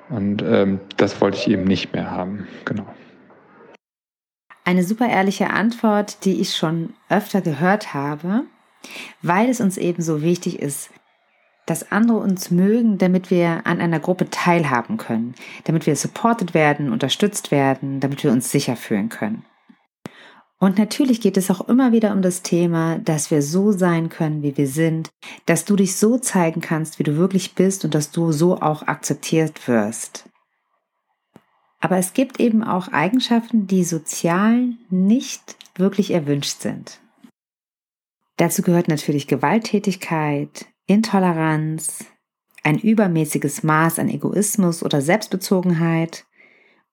Und 0.09 0.43
ähm, 0.43 0.81
das 0.97 1.21
wollte 1.21 1.39
ich 1.39 1.49
eben 1.49 1.65
nicht 1.65 1.93
mehr 1.93 2.11
haben. 2.11 2.47
Genau. 2.65 2.87
Eine 4.65 4.85
super 4.85 5.09
ehrliche 5.09 5.51
Antwort, 5.51 6.25
die 6.25 6.41
ich 6.41 6.57
schon 6.57 6.95
öfter 7.09 7.41
gehört 7.41 7.93
habe, 7.93 8.45
weil 9.23 9.49
es 9.49 9.61
uns 9.61 9.77
eben 9.77 10.03
so 10.03 10.23
wichtig 10.23 10.61
ist, 10.61 10.91
dass 11.67 11.91
andere 11.91 12.19
uns 12.19 12.51
mögen, 12.51 12.99
damit 12.99 13.31
wir 13.31 13.63
an 13.67 13.81
einer 13.81 14.01
Gruppe 14.01 14.29
teilhaben 14.31 14.99
können, 14.99 15.35
damit 15.65 15.87
wir 15.87 15.97
supported 15.97 16.55
werden, 16.55 16.93
unterstützt 16.93 17.51
werden, 17.51 18.01
damit 18.01 18.23
wir 18.23 18.33
uns 18.33 18.51
sicher 18.51 18.77
fühlen 18.77 19.09
können. 19.09 19.45
Und 20.59 20.79
natürlich 20.79 21.21
geht 21.21 21.37
es 21.37 21.51
auch 21.51 21.69
immer 21.69 21.93
wieder 21.93 22.13
um 22.13 22.23
das 22.23 22.43
Thema, 22.43 22.99
dass 22.99 23.31
wir 23.31 23.43
so 23.43 23.73
sein 23.73 24.09
können, 24.09 24.43
wie 24.43 24.57
wir 24.57 24.69
sind, 24.69 25.11
dass 25.47 25.65
du 25.65 25.77
dich 25.77 25.97
so 25.97 26.17
zeigen 26.19 26.61
kannst, 26.61 26.99
wie 26.99 27.03
du 27.03 27.17
wirklich 27.17 27.55
bist 27.55 27.85
und 27.85 27.95
dass 27.95 28.11
du 28.11 28.33
so 28.33 28.61
auch 28.61 28.83
akzeptiert 28.83 29.67
wirst. 29.69 30.29
Aber 31.81 31.99
es 31.99 32.15
gibt 32.15 32.41
eben 32.41 32.65
auch 32.65 32.89
Eigenschaften, 32.89 33.67
die 33.67 33.85
sozial 33.85 34.71
nicht 34.89 35.57
wirklich 35.75 36.13
erwünscht 36.13 36.61
sind. 36.61 37.01
Dazu 38.37 38.63
gehört 38.63 38.89
natürlich 38.89 39.27
Gewalttätigkeit, 39.27 40.67
Intoleranz, 40.87 42.07
ein 42.63 42.79
übermäßiges 42.79 43.63
Maß 43.63 43.99
an 43.99 44.09
Egoismus 44.09 44.83
oder 44.83 45.03
Selbstbezogenheit, 45.03 46.25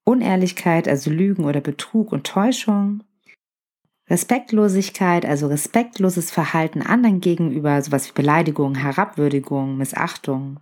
Unehrlichkeit, 0.04 0.88
also 0.88 1.10
Lügen 1.10 1.46
oder 1.46 1.62
Betrug 1.62 2.12
und 2.12 2.28
Täuschung, 2.28 3.04
Respektlosigkeit, 4.12 5.26
also 5.26 5.48
respektloses 5.48 6.32
Verhalten 6.32 6.82
anderen 6.82 7.22
gegenüber, 7.22 7.82
sowas 7.82 8.10
wie 8.10 8.14
Beleidigung, 8.14 8.76
Herabwürdigung, 8.76 9.78
Missachtung. 9.78 10.60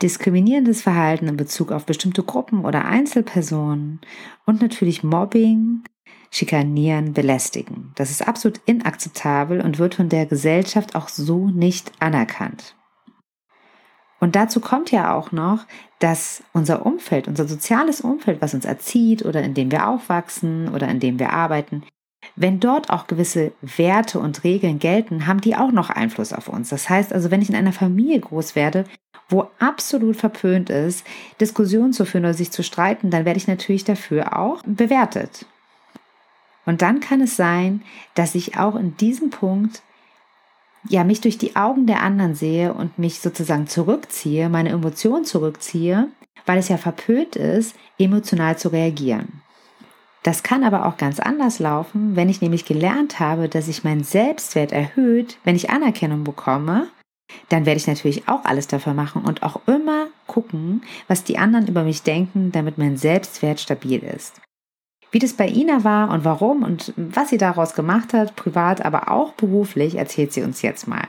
Diskriminierendes 0.00 0.80
Verhalten 0.80 1.28
in 1.28 1.36
Bezug 1.36 1.70
auf 1.70 1.84
bestimmte 1.84 2.22
Gruppen 2.22 2.64
oder 2.64 2.86
Einzelpersonen 2.86 4.00
und 4.46 4.62
natürlich 4.62 5.04
Mobbing, 5.04 5.84
Schikanieren, 6.30 7.12
Belästigen. 7.12 7.92
Das 7.96 8.10
ist 8.10 8.26
absolut 8.26 8.58
inakzeptabel 8.64 9.60
und 9.60 9.78
wird 9.78 9.96
von 9.96 10.08
der 10.08 10.24
Gesellschaft 10.24 10.94
auch 10.94 11.08
so 11.08 11.48
nicht 11.50 11.92
anerkannt. 12.00 12.74
Und 14.18 14.34
dazu 14.34 14.60
kommt 14.60 14.90
ja 14.90 15.14
auch 15.14 15.32
noch, 15.32 15.66
dass 15.98 16.42
unser 16.54 16.86
Umfeld, 16.86 17.28
unser 17.28 17.46
soziales 17.46 18.00
Umfeld, 18.00 18.40
was 18.40 18.54
uns 18.54 18.64
erzieht 18.64 19.26
oder 19.26 19.42
in 19.42 19.52
dem 19.52 19.70
wir 19.70 19.88
aufwachsen 19.88 20.68
oder 20.68 20.88
in 20.88 21.00
dem 21.00 21.18
wir 21.18 21.32
arbeiten, 21.34 21.82
wenn 22.40 22.58
dort 22.58 22.88
auch 22.88 23.06
gewisse 23.06 23.52
Werte 23.60 24.18
und 24.18 24.44
Regeln 24.44 24.78
gelten, 24.78 25.26
haben 25.26 25.42
die 25.42 25.56
auch 25.56 25.72
noch 25.72 25.90
Einfluss 25.90 26.32
auf 26.32 26.48
uns. 26.48 26.70
Das 26.70 26.88
heißt 26.88 27.12
also, 27.12 27.30
wenn 27.30 27.42
ich 27.42 27.50
in 27.50 27.54
einer 27.54 27.74
Familie 27.74 28.18
groß 28.18 28.56
werde, 28.56 28.84
wo 29.28 29.50
absolut 29.58 30.16
verpönt 30.16 30.70
ist, 30.70 31.06
Diskussionen 31.38 31.92
zu 31.92 32.06
führen 32.06 32.24
oder 32.24 32.32
sich 32.32 32.50
zu 32.50 32.62
streiten, 32.62 33.10
dann 33.10 33.26
werde 33.26 33.36
ich 33.36 33.46
natürlich 33.46 33.84
dafür 33.84 34.38
auch 34.38 34.62
bewertet. 34.64 35.44
Und 36.64 36.80
dann 36.80 37.00
kann 37.00 37.20
es 37.20 37.36
sein, 37.36 37.82
dass 38.14 38.34
ich 38.34 38.56
auch 38.56 38.74
in 38.74 38.96
diesem 38.96 39.28
Punkt 39.28 39.82
ja, 40.88 41.04
mich 41.04 41.20
durch 41.20 41.36
die 41.36 41.56
Augen 41.56 41.86
der 41.86 42.02
anderen 42.02 42.34
sehe 42.34 42.72
und 42.72 42.98
mich 42.98 43.20
sozusagen 43.20 43.66
zurückziehe, 43.66 44.48
meine 44.48 44.70
Emotionen 44.70 45.26
zurückziehe, 45.26 46.08
weil 46.46 46.56
es 46.56 46.68
ja 46.68 46.78
verpönt 46.78 47.36
ist, 47.36 47.76
emotional 47.98 48.56
zu 48.56 48.68
reagieren. 48.68 49.42
Das 50.22 50.42
kann 50.42 50.64
aber 50.64 50.86
auch 50.86 50.98
ganz 50.98 51.18
anders 51.18 51.58
laufen, 51.58 52.14
wenn 52.14 52.28
ich 52.28 52.42
nämlich 52.42 52.66
gelernt 52.66 53.20
habe, 53.20 53.48
dass 53.48 53.66
sich 53.66 53.84
mein 53.84 54.04
Selbstwert 54.04 54.70
erhöht, 54.70 55.38
wenn 55.44 55.56
ich 55.56 55.70
Anerkennung 55.70 56.24
bekomme, 56.24 56.88
dann 57.48 57.64
werde 57.64 57.78
ich 57.78 57.86
natürlich 57.86 58.28
auch 58.28 58.44
alles 58.44 58.66
dafür 58.66 58.92
machen 58.92 59.22
und 59.22 59.42
auch 59.42 59.60
immer 59.66 60.08
gucken, 60.26 60.82
was 61.08 61.24
die 61.24 61.38
anderen 61.38 61.68
über 61.68 61.84
mich 61.84 62.02
denken, 62.02 62.52
damit 62.52 62.76
mein 62.76 62.96
Selbstwert 62.96 63.60
stabil 63.60 64.02
ist. 64.02 64.40
Wie 65.10 65.18
das 65.18 65.32
bei 65.32 65.48
Ina 65.48 65.84
war 65.84 66.10
und 66.10 66.24
warum 66.24 66.62
und 66.62 66.92
was 66.96 67.30
sie 67.30 67.38
daraus 67.38 67.74
gemacht 67.74 68.12
hat, 68.12 68.36
privat, 68.36 68.84
aber 68.84 69.10
auch 69.10 69.32
beruflich, 69.32 69.96
erzählt 69.96 70.32
sie 70.32 70.42
uns 70.42 70.62
jetzt 70.62 70.86
mal. 70.86 71.08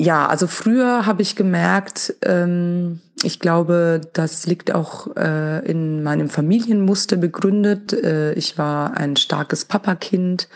Ja, 0.00 0.28
also 0.28 0.46
früher 0.46 1.04
habe 1.04 1.20
ich 1.20 1.36
gemerkt, 1.36 2.14
ähm, 2.22 3.00
ich 3.22 3.38
glaube, 3.38 4.00
das 4.14 4.46
liegt 4.46 4.74
auch 4.74 5.14
äh, 5.14 5.58
in 5.70 6.02
meinem 6.02 6.30
Familienmuster 6.30 7.18
begründet. 7.18 7.92
Äh, 7.92 8.32
ich 8.32 8.56
war 8.56 8.96
ein 8.96 9.16
starkes 9.16 9.66
Papakind 9.66 10.48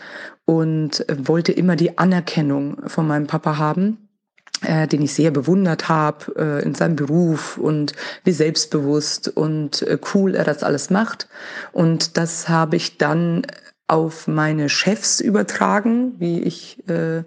und 0.45 1.05
wollte 1.15 1.51
immer 1.51 1.75
die 1.75 1.99
Anerkennung 1.99 2.89
von 2.89 3.07
meinem 3.07 3.27
Papa 3.27 3.59
haben 3.59 4.09
äh, 4.63 4.87
den 4.87 5.03
ich 5.03 5.13
sehr 5.13 5.29
bewundert 5.29 5.89
habe 5.89 6.33
äh, 6.37 6.63
in 6.63 6.73
seinem 6.73 6.95
Beruf 6.95 7.59
und 7.59 7.93
wie 8.23 8.31
selbstbewusst 8.31 9.27
und 9.27 9.83
äh, 9.83 9.99
cool 10.15 10.33
er 10.33 10.43
das 10.45 10.63
alles 10.63 10.89
macht. 10.89 11.27
Und 11.71 12.17
das 12.17 12.49
habe 12.49 12.77
ich 12.77 12.97
dann 12.97 13.45
auf 13.87 14.27
meine 14.27 14.69
Chefs 14.69 15.19
übertragen, 15.19 16.13
wie 16.19 16.41
ich 16.41 16.87
äh, 16.89 17.23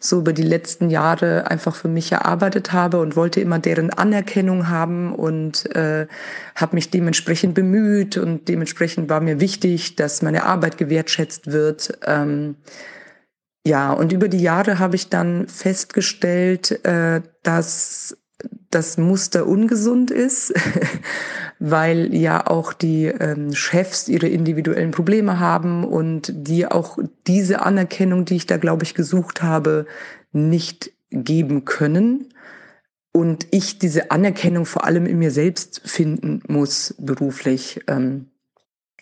so 0.00 0.18
über 0.20 0.32
die 0.32 0.42
letzten 0.42 0.88
Jahre 0.88 1.50
einfach 1.50 1.76
für 1.76 1.88
mich 1.88 2.10
erarbeitet 2.10 2.72
habe 2.72 3.00
und 3.00 3.16
wollte 3.16 3.40
immer 3.40 3.58
deren 3.58 3.90
Anerkennung 3.90 4.68
haben 4.68 5.14
und 5.14 5.74
äh, 5.76 6.06
habe 6.56 6.74
mich 6.74 6.90
dementsprechend 6.90 7.54
bemüht 7.54 8.16
und 8.16 8.48
dementsprechend 8.48 9.10
war 9.10 9.20
mir 9.20 9.40
wichtig, 9.40 9.96
dass 9.96 10.22
meine 10.22 10.44
Arbeit 10.44 10.78
gewertschätzt 10.78 11.52
wird. 11.52 11.98
Ähm, 12.06 12.56
ja, 13.66 13.92
und 13.92 14.10
über 14.12 14.28
die 14.28 14.40
Jahre 14.40 14.78
habe 14.78 14.96
ich 14.96 15.10
dann 15.10 15.46
festgestellt, 15.46 16.82
äh, 16.84 17.20
dass 17.42 18.16
das 18.70 18.98
Muster 18.98 19.46
ungesund 19.46 20.10
ist, 20.10 20.52
weil 21.58 22.14
ja 22.14 22.46
auch 22.46 22.72
die 22.72 23.06
ähm, 23.06 23.52
Chefs 23.54 24.08
ihre 24.08 24.28
individuellen 24.28 24.92
Probleme 24.92 25.40
haben 25.40 25.84
und 25.84 26.32
die 26.34 26.66
auch 26.66 26.98
diese 27.26 27.62
Anerkennung, 27.62 28.24
die 28.24 28.36
ich 28.36 28.46
da, 28.46 28.56
glaube 28.56 28.84
ich, 28.84 28.94
gesucht 28.94 29.42
habe, 29.42 29.86
nicht 30.32 30.92
geben 31.10 31.64
können. 31.64 32.32
Und 33.12 33.48
ich 33.50 33.80
diese 33.80 34.12
Anerkennung 34.12 34.66
vor 34.66 34.84
allem 34.84 35.06
in 35.06 35.18
mir 35.18 35.32
selbst 35.32 35.80
finden 35.84 36.42
muss, 36.46 36.94
beruflich. 36.98 37.80
Ähm, 37.88 38.26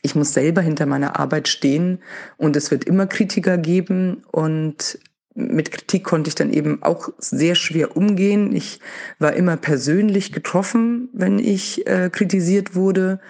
ich 0.03 0.15
muss 0.15 0.33
selber 0.33 0.63
hinter 0.63 0.87
meiner 0.87 1.19
Arbeit 1.19 1.49
stehen 1.49 1.99
und 2.37 2.57
es 2.57 2.71
wird 2.71 2.85
immer 2.85 3.07
Kritiker 3.07 3.59
geben 3.59 4.23
und 4.31 4.99
mit 5.39 5.71
Kritik 5.71 6.05
konnte 6.05 6.29
ich 6.29 6.35
dann 6.35 6.53
eben 6.53 6.83
auch 6.83 7.11
sehr 7.19 7.55
schwer 7.55 7.97
umgehen. 7.97 8.55
Ich 8.55 8.81
war 9.21 9.35
immer 9.35 9.57
persönlich 9.57 10.33
getroffen, 10.33 11.09
wenn 11.13 11.39
ich 11.39 11.87
äh, 11.87 12.11
kritisiert 12.11 12.75
wurde 12.75 13.21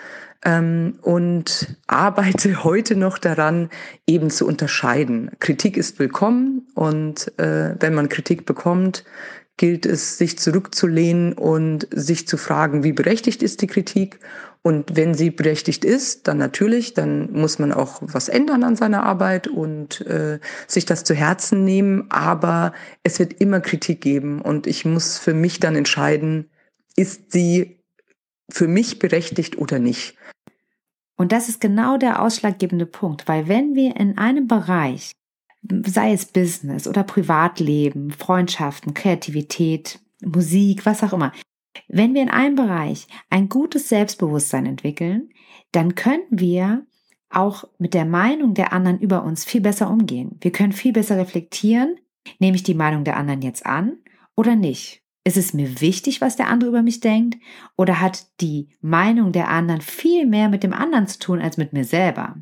ähm, 0.43 0.99
und 1.03 1.77
arbeite 1.87 2.65
heute 2.65 2.97
noch 2.97 3.19
daran, 3.19 3.69
eben 4.07 4.31
zu 4.31 4.47
unterscheiden. 4.47 5.31
Kritik 5.39 5.77
ist 5.77 5.99
willkommen 5.99 6.67
und 6.75 7.39
äh, 7.39 7.75
wenn 7.79 7.95
man 7.95 8.09
Kritik 8.09 8.47
bekommt, 8.47 9.05
gilt 9.59 9.85
es, 9.85 10.17
sich 10.17 10.39
zurückzulehnen 10.39 11.35
und 11.35 11.87
sich 11.91 12.27
zu 12.27 12.39
fragen, 12.39 12.83
wie 12.85 12.93
berechtigt 12.93 13.43
ist 13.43 13.61
die 13.61 13.67
Kritik 13.67 14.19
und 14.63 14.97
wenn 14.97 15.15
sie 15.15 15.31
berechtigt 15.31 15.85
ist, 15.85 16.27
dann 16.27 16.39
natürlich, 16.39 16.95
dann 16.95 17.33
muss 17.33 17.59
man 17.59 17.73
auch 17.73 18.01
was 18.03 18.29
ändern 18.29 18.65
an 18.65 18.77
seiner 18.77 19.05
Arbeit 19.05 19.47
und 19.47 20.01
äh, 20.03 20.41
sich 20.67 20.85
das 20.85 21.05
zu 21.05 21.15
Herzen 21.15 21.65
nehmen. 21.65 22.11
Aber 22.11 22.73
es 23.03 23.19
wird 23.19 23.35
immer 23.41 23.61
Kritik 23.61 24.01
geben 24.01 24.43
und 24.43 24.67
ich 24.67 24.85
muss 24.85 25.19
für 25.19 25.35
mich 25.35 25.61
dann 25.61 25.77
entscheiden, 25.77 26.51
ist 26.97 27.33
sie 27.33 27.81
für 28.51 28.69
mich 28.69 28.99
berechtigt 28.99 29.59
oder 29.59 29.79
nicht. 29.79 30.17
Und 31.17 31.33
das 31.33 31.49
ist 31.49 31.61
genau 31.61 31.97
der 31.97 32.23
ausschlaggebende 32.23 32.87
Punkt, 32.87 33.27
weil 33.27 33.49
wenn 33.49 33.75
wir 33.75 33.97
in 33.97 34.19
einem 34.19 34.49
Bereich, 34.49 35.13
sei 35.63 36.13
es 36.13 36.27
Business 36.27 36.87
oder 36.87 37.03
Privatleben, 37.03 38.11
Freundschaften, 38.11 38.95
Kreativität, 38.95 40.01
Musik, 40.23 40.87
was 40.87 41.03
auch 41.03 41.13
immer, 41.13 41.33
wenn 41.89 42.15
wir 42.15 42.23
in 42.23 42.31
einem 42.31 42.57
Bereich 42.57 43.07
ein 43.31 43.49
gutes 43.49 43.89
Selbstbewusstsein 43.89 44.67
entwickeln, 44.67 45.31
dann 45.73 45.95
können 45.95 46.25
wir 46.31 46.87
auch 47.31 47.65
mit 47.79 47.95
der 47.95 48.05
Meinung 48.05 48.55
der 48.55 48.73
anderen 48.73 48.99
über 48.99 49.23
uns 49.23 49.45
viel 49.45 49.61
besser 49.61 49.91
umgehen. 49.91 50.39
Wir 50.41 50.51
können 50.51 50.73
viel 50.73 50.93
besser 50.93 51.19
reflektieren, 51.19 51.97
nehme 52.39 52.57
ich 52.57 52.63
die 52.63 52.75
Meinung 52.75 53.05
der 53.05 53.17
anderen 53.17 53.43
jetzt 53.43 53.67
an 53.67 53.99
oder 54.35 54.57
nicht? 54.57 55.03
Ist 55.25 55.37
es 55.37 55.53
mir 55.53 55.83
wichtig, 55.83 56.23
was 56.23 56.37
der 56.37 56.49
andere 56.49 56.71
über 56.71 56.83
mich 56.83 57.01
denkt? 57.01 57.37
Oder 57.77 58.01
hat 58.01 58.41
die 58.41 58.71
Meinung 58.81 59.33
der 59.33 59.49
anderen 59.49 59.83
viel 59.83 60.25
mehr 60.25 60.49
mit 60.49 60.63
dem 60.63 60.73
anderen 60.73 61.07
zu 61.07 61.19
tun 61.19 61.41
als 61.41 61.59
mit 61.59 61.75
mir 61.75 61.85
selber? 61.85 62.37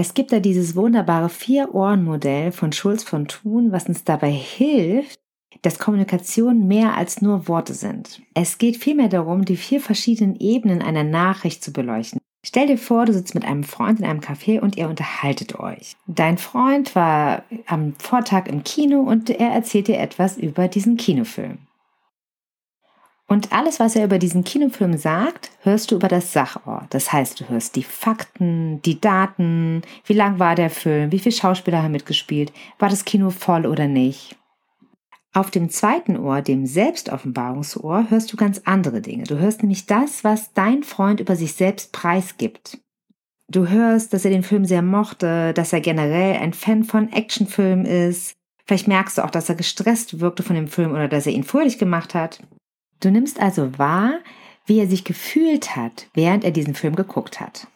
Es 0.00 0.14
gibt 0.14 0.30
da 0.30 0.38
dieses 0.38 0.76
wunderbare 0.76 1.28
Vier-Ohren-Modell 1.28 2.52
von 2.52 2.70
Schulz 2.70 3.02
von 3.02 3.26
Thun, 3.26 3.72
was 3.72 3.88
uns 3.88 4.04
dabei 4.04 4.30
hilft, 4.30 5.18
dass 5.62 5.80
Kommunikation 5.80 6.68
mehr 6.68 6.96
als 6.96 7.20
nur 7.20 7.48
Worte 7.48 7.74
sind. 7.74 8.22
Es 8.32 8.58
geht 8.58 8.76
vielmehr 8.76 9.08
darum, 9.08 9.44
die 9.44 9.56
vier 9.56 9.80
verschiedenen 9.80 10.36
Ebenen 10.36 10.82
einer 10.82 11.02
Nachricht 11.02 11.64
zu 11.64 11.72
beleuchten. 11.72 12.20
Stell 12.46 12.68
dir 12.68 12.78
vor, 12.78 13.06
du 13.06 13.12
sitzt 13.12 13.34
mit 13.34 13.44
einem 13.44 13.64
Freund 13.64 13.98
in 13.98 14.04
einem 14.04 14.20
Café 14.20 14.60
und 14.60 14.76
ihr 14.76 14.88
unterhaltet 14.88 15.58
euch. 15.58 15.96
Dein 16.06 16.38
Freund 16.38 16.94
war 16.94 17.42
am 17.66 17.94
Vortag 17.98 18.46
im 18.46 18.62
Kino 18.62 19.00
und 19.00 19.30
er 19.30 19.50
erzählt 19.50 19.88
dir 19.88 19.98
etwas 19.98 20.36
über 20.36 20.68
diesen 20.68 20.96
Kinofilm. 20.96 21.58
Und 23.30 23.52
alles, 23.52 23.78
was 23.78 23.94
er 23.94 24.06
über 24.06 24.18
diesen 24.18 24.42
Kinofilm 24.42 24.96
sagt, 24.96 25.50
hörst 25.60 25.90
du 25.90 25.96
über 25.96 26.08
das 26.08 26.32
Sachohr. 26.32 26.86
Das 26.88 27.12
heißt, 27.12 27.38
du 27.38 27.48
hörst 27.50 27.76
die 27.76 27.82
Fakten, 27.82 28.80
die 28.82 29.00
Daten, 29.00 29.82
wie 30.06 30.14
lang 30.14 30.38
war 30.38 30.54
der 30.54 30.70
Film, 30.70 31.12
wie 31.12 31.18
viele 31.18 31.34
Schauspieler 31.34 31.82
haben 31.82 31.92
mitgespielt, 31.92 32.54
war 32.78 32.88
das 32.88 33.04
Kino 33.04 33.28
voll 33.28 33.66
oder 33.66 33.86
nicht. 33.86 34.34
Auf 35.34 35.50
dem 35.50 35.68
zweiten 35.68 36.16
Ohr, 36.16 36.40
dem 36.40 36.64
Selbstoffenbarungsohr, 36.64 38.06
hörst 38.08 38.32
du 38.32 38.36
ganz 38.38 38.62
andere 38.64 39.02
Dinge. 39.02 39.24
Du 39.24 39.38
hörst 39.38 39.62
nämlich 39.62 39.84
das, 39.84 40.24
was 40.24 40.54
dein 40.54 40.82
Freund 40.82 41.20
über 41.20 41.36
sich 41.36 41.52
selbst 41.52 41.92
preisgibt. 41.92 42.78
Du 43.50 43.68
hörst, 43.68 44.14
dass 44.14 44.24
er 44.24 44.30
den 44.30 44.42
Film 44.42 44.64
sehr 44.64 44.82
mochte, 44.82 45.52
dass 45.52 45.74
er 45.74 45.82
generell 45.82 46.38
ein 46.38 46.54
Fan 46.54 46.82
von 46.82 47.12
Actionfilmen 47.12 47.84
ist. 47.84 48.32
Vielleicht 48.66 48.88
merkst 48.88 49.18
du 49.18 49.22
auch, 49.22 49.30
dass 49.30 49.50
er 49.50 49.54
gestresst 49.54 50.20
wirkte 50.20 50.42
von 50.42 50.56
dem 50.56 50.68
Film 50.68 50.92
oder 50.92 51.08
dass 51.08 51.26
er 51.26 51.32
ihn 51.32 51.44
fröhlich 51.44 51.78
gemacht 51.78 52.14
hat. 52.14 52.40
Du 53.00 53.10
nimmst 53.10 53.40
also 53.40 53.78
wahr, 53.78 54.18
wie 54.66 54.78
er 54.78 54.86
sich 54.86 55.04
gefühlt 55.04 55.76
hat, 55.76 56.08
während 56.14 56.44
er 56.44 56.50
diesen 56.50 56.74
Film 56.74 56.96
geguckt 56.96 57.40
hat. 57.40 57.66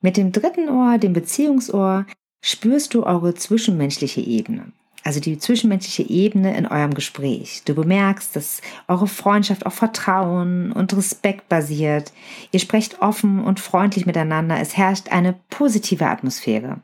Mit 0.00 0.16
dem 0.16 0.32
dritten 0.32 0.68
Ohr, 0.68 0.98
dem 0.98 1.12
Beziehungsohr, 1.12 2.06
spürst 2.42 2.94
du 2.94 3.04
eure 3.04 3.34
zwischenmenschliche 3.34 4.20
Ebene 4.20 4.72
also 5.06 5.20
die 5.20 5.38
zwischenmenschliche 5.38 6.10
Ebene 6.10 6.56
in 6.56 6.66
eurem 6.66 6.92
Gespräch. 6.92 7.62
Du 7.64 7.76
bemerkst, 7.76 8.34
dass 8.34 8.60
eure 8.88 9.06
Freundschaft 9.06 9.64
auf 9.64 9.74
Vertrauen 9.74 10.72
und 10.72 10.96
Respekt 10.96 11.48
basiert. 11.48 12.12
Ihr 12.50 12.58
sprecht 12.58 13.00
offen 13.00 13.38
und 13.44 13.60
freundlich 13.60 14.04
miteinander. 14.04 14.58
Es 14.60 14.76
herrscht 14.76 15.12
eine 15.12 15.38
positive 15.48 16.08
Atmosphäre. 16.08 16.80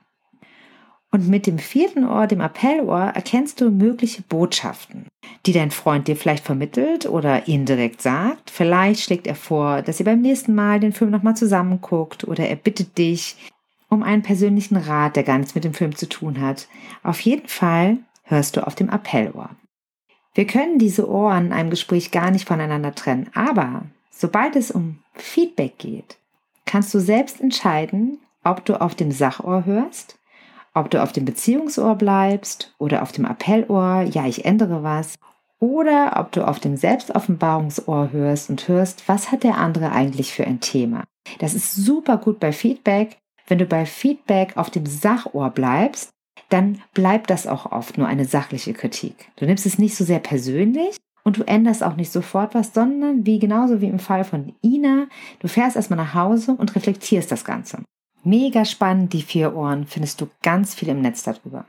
Und 1.14 1.28
mit 1.28 1.46
dem 1.46 1.58
vierten 1.58 2.08
Ohr, 2.08 2.26
dem 2.26 2.40
Appellohr, 2.40 3.12
erkennst 3.14 3.60
du 3.60 3.70
mögliche 3.70 4.22
Botschaften, 4.22 5.06
die 5.44 5.52
dein 5.52 5.70
Freund 5.70 6.08
dir 6.08 6.16
vielleicht 6.16 6.44
vermittelt 6.44 7.04
oder 7.04 7.46
indirekt 7.46 8.00
sagt. 8.00 8.50
Vielleicht 8.50 9.02
schlägt 9.02 9.26
er 9.26 9.34
vor, 9.34 9.82
dass 9.82 10.00
ihr 10.00 10.06
beim 10.06 10.22
nächsten 10.22 10.54
Mal 10.54 10.80
den 10.80 10.94
Film 10.94 11.10
nochmal 11.10 11.36
zusammenguckt 11.36 12.24
oder 12.24 12.48
er 12.48 12.56
bittet 12.56 12.96
dich 12.96 13.36
um 13.90 14.02
einen 14.02 14.22
persönlichen 14.22 14.78
Rat, 14.78 15.16
der 15.16 15.22
gar 15.22 15.36
nichts 15.36 15.54
mit 15.54 15.64
dem 15.64 15.74
Film 15.74 15.94
zu 15.94 16.08
tun 16.08 16.40
hat. 16.40 16.66
Auf 17.02 17.20
jeden 17.20 17.46
Fall 17.46 17.98
hörst 18.24 18.56
du 18.56 18.66
auf 18.66 18.74
dem 18.74 18.88
Appellohr. 18.88 19.50
Wir 20.34 20.46
können 20.46 20.78
diese 20.78 21.10
Ohren 21.10 21.48
in 21.48 21.52
einem 21.52 21.68
Gespräch 21.68 22.10
gar 22.10 22.30
nicht 22.30 22.48
voneinander 22.48 22.94
trennen, 22.94 23.28
aber 23.34 23.82
sobald 24.10 24.56
es 24.56 24.70
um 24.70 25.00
Feedback 25.12 25.76
geht, 25.76 26.16
kannst 26.64 26.94
du 26.94 27.00
selbst 27.00 27.38
entscheiden, 27.38 28.18
ob 28.44 28.64
du 28.64 28.80
auf 28.80 28.94
dem 28.94 29.12
Sachohr 29.12 29.66
hörst, 29.66 30.16
ob 30.74 30.90
du 30.90 31.02
auf 31.02 31.12
dem 31.12 31.24
Beziehungsohr 31.24 31.96
bleibst 31.96 32.74
oder 32.78 33.02
auf 33.02 33.12
dem 33.12 33.26
Appellohr, 33.26 34.02
ja, 34.02 34.26
ich 34.26 34.44
ändere 34.44 34.82
was, 34.82 35.16
oder 35.58 36.14
ob 36.16 36.32
du 36.32 36.46
auf 36.46 36.58
dem 36.58 36.76
Selbstoffenbarungsohr 36.76 38.10
hörst 38.10 38.50
und 38.50 38.66
hörst, 38.66 39.08
was 39.08 39.30
hat 39.30 39.44
der 39.44 39.58
andere 39.58 39.92
eigentlich 39.92 40.32
für 40.32 40.44
ein 40.44 40.60
Thema. 40.60 41.04
Das 41.38 41.54
ist 41.54 41.76
super 41.76 42.16
gut 42.18 42.40
bei 42.40 42.52
Feedback. 42.52 43.18
Wenn 43.46 43.58
du 43.58 43.66
bei 43.66 43.86
Feedback 43.86 44.56
auf 44.56 44.70
dem 44.70 44.86
Sachohr 44.86 45.50
bleibst, 45.50 46.10
dann 46.48 46.82
bleibt 46.94 47.30
das 47.30 47.46
auch 47.46 47.70
oft 47.70 47.96
nur 47.96 48.08
eine 48.08 48.24
sachliche 48.24 48.72
Kritik. 48.72 49.30
Du 49.36 49.46
nimmst 49.46 49.64
es 49.64 49.78
nicht 49.78 49.94
so 49.94 50.04
sehr 50.04 50.18
persönlich 50.18 50.96
und 51.22 51.38
du 51.38 51.44
änderst 51.44 51.84
auch 51.84 51.96
nicht 51.96 52.10
sofort 52.10 52.54
was, 52.54 52.74
sondern 52.74 53.24
wie 53.24 53.38
genauso 53.38 53.80
wie 53.80 53.86
im 53.86 53.98
Fall 53.98 54.24
von 54.24 54.54
Ina, 54.64 55.06
du 55.38 55.48
fährst 55.48 55.76
erstmal 55.76 55.98
nach 55.98 56.14
Hause 56.14 56.52
und 56.52 56.74
reflektierst 56.74 57.30
das 57.30 57.44
Ganze. 57.44 57.78
Mega 58.24 58.64
spannend, 58.64 59.12
die 59.12 59.22
vier 59.22 59.56
Ohren, 59.56 59.86
findest 59.86 60.20
du 60.20 60.28
ganz 60.42 60.74
viel 60.74 60.88
im 60.88 61.00
Netz 61.00 61.24
darüber. 61.24 61.64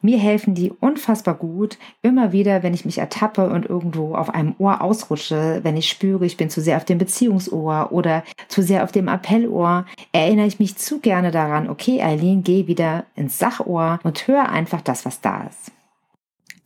Mir 0.00 0.18
helfen 0.18 0.54
die 0.54 0.70
unfassbar 0.70 1.34
gut, 1.34 1.76
immer 2.02 2.32
wieder, 2.32 2.62
wenn 2.62 2.72
ich 2.72 2.84
mich 2.84 2.98
ertappe 2.98 3.50
und 3.50 3.66
irgendwo 3.66 4.14
auf 4.14 4.30
einem 4.30 4.54
Ohr 4.58 4.80
ausrutsche, 4.80 5.60
wenn 5.64 5.76
ich 5.76 5.90
spüre, 5.90 6.24
ich 6.24 6.36
bin 6.36 6.48
zu 6.48 6.62
sehr 6.62 6.76
auf 6.76 6.84
dem 6.84 6.98
Beziehungsohr 6.98 7.92
oder 7.92 8.22
zu 8.46 8.62
sehr 8.62 8.84
auf 8.84 8.92
dem 8.92 9.08
Appellohr, 9.08 9.84
erinnere 10.12 10.46
ich 10.46 10.60
mich 10.60 10.76
zu 10.76 11.00
gerne 11.00 11.32
daran, 11.32 11.68
okay, 11.68 12.00
Eileen, 12.00 12.44
geh 12.44 12.66
wieder 12.66 13.04
ins 13.16 13.38
Sachohr 13.38 13.98
und 14.04 14.26
hör 14.28 14.48
einfach 14.48 14.80
das, 14.80 15.04
was 15.04 15.20
da 15.20 15.48
ist. 15.48 15.72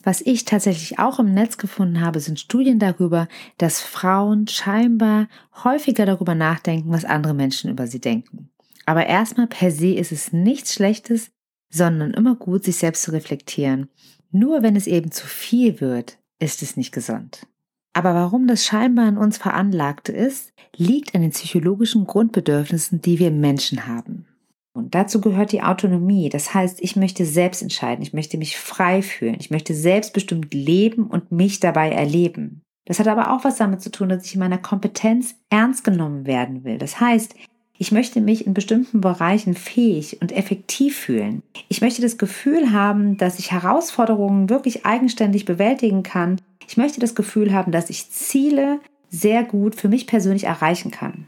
Was 0.04 0.20
ich 0.20 0.44
tatsächlich 0.44 0.98
auch 0.98 1.18
im 1.18 1.32
Netz 1.32 1.58
gefunden 1.58 2.00
habe, 2.00 2.20
sind 2.20 2.38
Studien 2.38 2.78
darüber, 2.78 3.28
dass 3.56 3.80
Frauen 3.80 4.46
scheinbar 4.46 5.26
häufiger 5.64 6.06
darüber 6.06 6.34
nachdenken, 6.34 6.92
was 6.92 7.04
andere 7.04 7.34
Menschen 7.34 7.70
über 7.70 7.86
sie 7.86 8.00
denken. 8.00 8.51
Aber 8.86 9.06
erstmal 9.06 9.46
per 9.46 9.70
se 9.70 9.94
ist 9.94 10.12
es 10.12 10.32
nichts 10.32 10.74
Schlechtes, 10.74 11.30
sondern 11.70 12.12
immer 12.12 12.34
gut, 12.34 12.64
sich 12.64 12.76
selbst 12.76 13.02
zu 13.02 13.12
reflektieren. 13.12 13.88
Nur 14.30 14.62
wenn 14.62 14.76
es 14.76 14.86
eben 14.86 15.10
zu 15.10 15.26
viel 15.26 15.80
wird, 15.80 16.18
ist 16.38 16.62
es 16.62 16.76
nicht 16.76 16.92
gesund. 16.92 17.46
Aber 17.94 18.14
warum 18.14 18.46
das 18.46 18.64
scheinbar 18.64 19.08
in 19.08 19.18
uns 19.18 19.38
veranlagt 19.38 20.08
ist, 20.08 20.52
liegt 20.76 21.14
an 21.14 21.20
den 21.20 21.30
psychologischen 21.30 22.06
Grundbedürfnissen, 22.06 23.02
die 23.02 23.18
wir 23.18 23.30
Menschen 23.30 23.86
haben. 23.86 24.26
Und 24.74 24.94
dazu 24.94 25.20
gehört 25.20 25.52
die 25.52 25.62
Autonomie. 25.62 26.30
Das 26.30 26.54
heißt, 26.54 26.80
ich 26.80 26.96
möchte 26.96 27.26
selbst 27.26 27.60
entscheiden, 27.60 28.02
ich 28.02 28.14
möchte 28.14 28.38
mich 28.38 28.56
frei 28.56 29.02
fühlen, 29.02 29.36
ich 29.38 29.50
möchte 29.50 29.74
selbstbestimmt 29.74 30.54
leben 30.54 31.06
und 31.06 31.30
mich 31.30 31.60
dabei 31.60 31.90
erleben. 31.90 32.62
Das 32.86 32.98
hat 32.98 33.06
aber 33.06 33.32
auch 33.32 33.44
was 33.44 33.56
damit 33.56 33.82
zu 33.82 33.90
tun, 33.90 34.08
dass 34.08 34.24
ich 34.24 34.34
in 34.34 34.40
meiner 34.40 34.58
Kompetenz 34.58 35.34
ernst 35.50 35.84
genommen 35.84 36.26
werden 36.26 36.64
will. 36.64 36.78
Das 36.78 36.98
heißt, 36.98 37.34
ich 37.82 37.90
möchte 37.90 38.20
mich 38.20 38.46
in 38.46 38.54
bestimmten 38.54 39.00
Bereichen 39.00 39.54
fähig 39.54 40.22
und 40.22 40.30
effektiv 40.30 40.96
fühlen. 40.96 41.42
Ich 41.68 41.80
möchte 41.80 42.00
das 42.00 42.16
Gefühl 42.16 42.70
haben, 42.70 43.16
dass 43.16 43.40
ich 43.40 43.50
Herausforderungen 43.50 44.48
wirklich 44.48 44.86
eigenständig 44.86 45.46
bewältigen 45.46 46.04
kann. 46.04 46.40
Ich 46.68 46.76
möchte 46.76 47.00
das 47.00 47.16
Gefühl 47.16 47.52
haben, 47.52 47.72
dass 47.72 47.90
ich 47.90 48.08
Ziele 48.08 48.78
sehr 49.10 49.42
gut 49.42 49.74
für 49.74 49.88
mich 49.88 50.06
persönlich 50.06 50.44
erreichen 50.44 50.92
kann. 50.92 51.26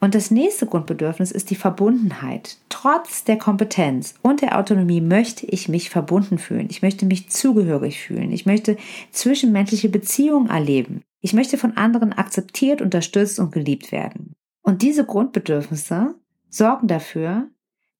Und 0.00 0.16
das 0.16 0.32
nächste 0.32 0.66
Grundbedürfnis 0.66 1.30
ist 1.30 1.50
die 1.50 1.54
Verbundenheit. 1.54 2.56
Trotz 2.68 3.22
der 3.22 3.38
Kompetenz 3.38 4.14
und 4.22 4.42
der 4.42 4.58
Autonomie 4.58 5.00
möchte 5.00 5.46
ich 5.46 5.68
mich 5.68 5.88
verbunden 5.88 6.38
fühlen. 6.38 6.66
Ich 6.68 6.82
möchte 6.82 7.06
mich 7.06 7.30
zugehörig 7.30 8.00
fühlen. 8.00 8.32
Ich 8.32 8.44
möchte 8.44 8.76
zwischenmenschliche 9.12 9.88
Beziehungen 9.88 10.50
erleben. 10.50 11.02
Ich 11.20 11.32
möchte 11.32 11.58
von 11.58 11.76
anderen 11.76 12.12
akzeptiert, 12.12 12.82
unterstützt 12.82 13.38
und 13.38 13.52
geliebt 13.52 13.92
werden. 13.92 14.34
Und 14.62 14.82
diese 14.82 15.04
Grundbedürfnisse 15.04 16.14
sorgen 16.48 16.86
dafür, 16.86 17.48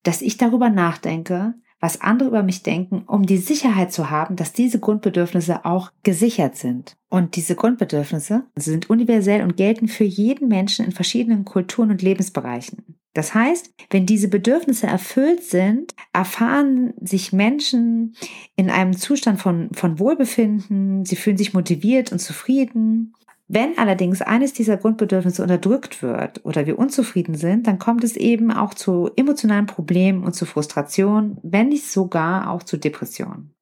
dass 0.03 0.23
ich 0.23 0.37
darüber 0.37 0.71
nachdenke, 0.71 1.55
was 1.81 2.01
andere 2.01 2.29
über 2.29 2.43
mich 2.45 2.63
denken, 2.63 3.03
um 3.09 3.27
die 3.27 3.39
Sicherheit 3.39 3.93
zu 3.93 4.09
haben, 4.09 4.37
dass 4.37 4.53
diese 4.53 4.79
Grundbedürfnisse 4.79 5.65
auch 5.65 5.91
gesichert 6.05 6.57
sind. 6.57 6.97
Und 7.09 7.35
diese 7.35 7.57
Grundbedürfnisse 7.57 8.45
sind 8.55 8.89
universell 8.89 9.43
und 9.43 9.57
gelten 9.57 9.89
für 9.89 10.05
jeden 10.05 10.47
Menschen 10.47 10.85
in 10.85 10.93
verschiedenen 10.93 11.45
Kulturen 11.45 11.91
und 11.91 12.01
Lebensbereichen. 12.01 12.97
Das 13.15 13.35
heißt, 13.35 13.75
wenn 13.91 14.07
diese 14.07 14.29
Bedürfnisse 14.29 14.87
erfüllt 14.87 15.43
sind, 15.43 15.93
erfahren 16.13 16.95
sich 17.01 17.33
Menschen 17.33 18.15
in 18.57 18.71
einem 18.71 18.97
Zustand 18.97 19.41
von, 19.41 19.69
von 19.75 19.99
Wohlbefinden, 19.99 21.05
sie 21.05 21.17
fühlen 21.17 21.37
sich 21.37 21.53
motiviert 21.53 22.13
und 22.13 22.21
zufrieden 22.21 23.13
wenn 23.55 23.77
allerdings 23.77 24.23
eines 24.23 24.55
dieser 24.55 24.79
Grundbedürfnisse 24.79 25.43
unterdrückt 25.43 26.03
wird 26.03 26.43
oder 26.43 26.65
wir 26.65 26.79
unzufrieden 26.79 27.35
sind, 27.35 27.67
dann 27.67 27.79
kommt 27.79 28.03
es 28.03 28.17
eben 28.17 28.51
auch 28.51 28.73
zu 28.73 29.11
emotionalen 29.15 29.67
Problemen 29.67 30.25
und 30.25 30.35
zu 30.35 30.47
Frustration, 30.47 31.37
wenn 31.43 31.69
nicht 31.69 31.87
sogar 31.87 32.51
auch 32.51 32.63
zu 32.63 32.79
Depressionen. 32.79 33.55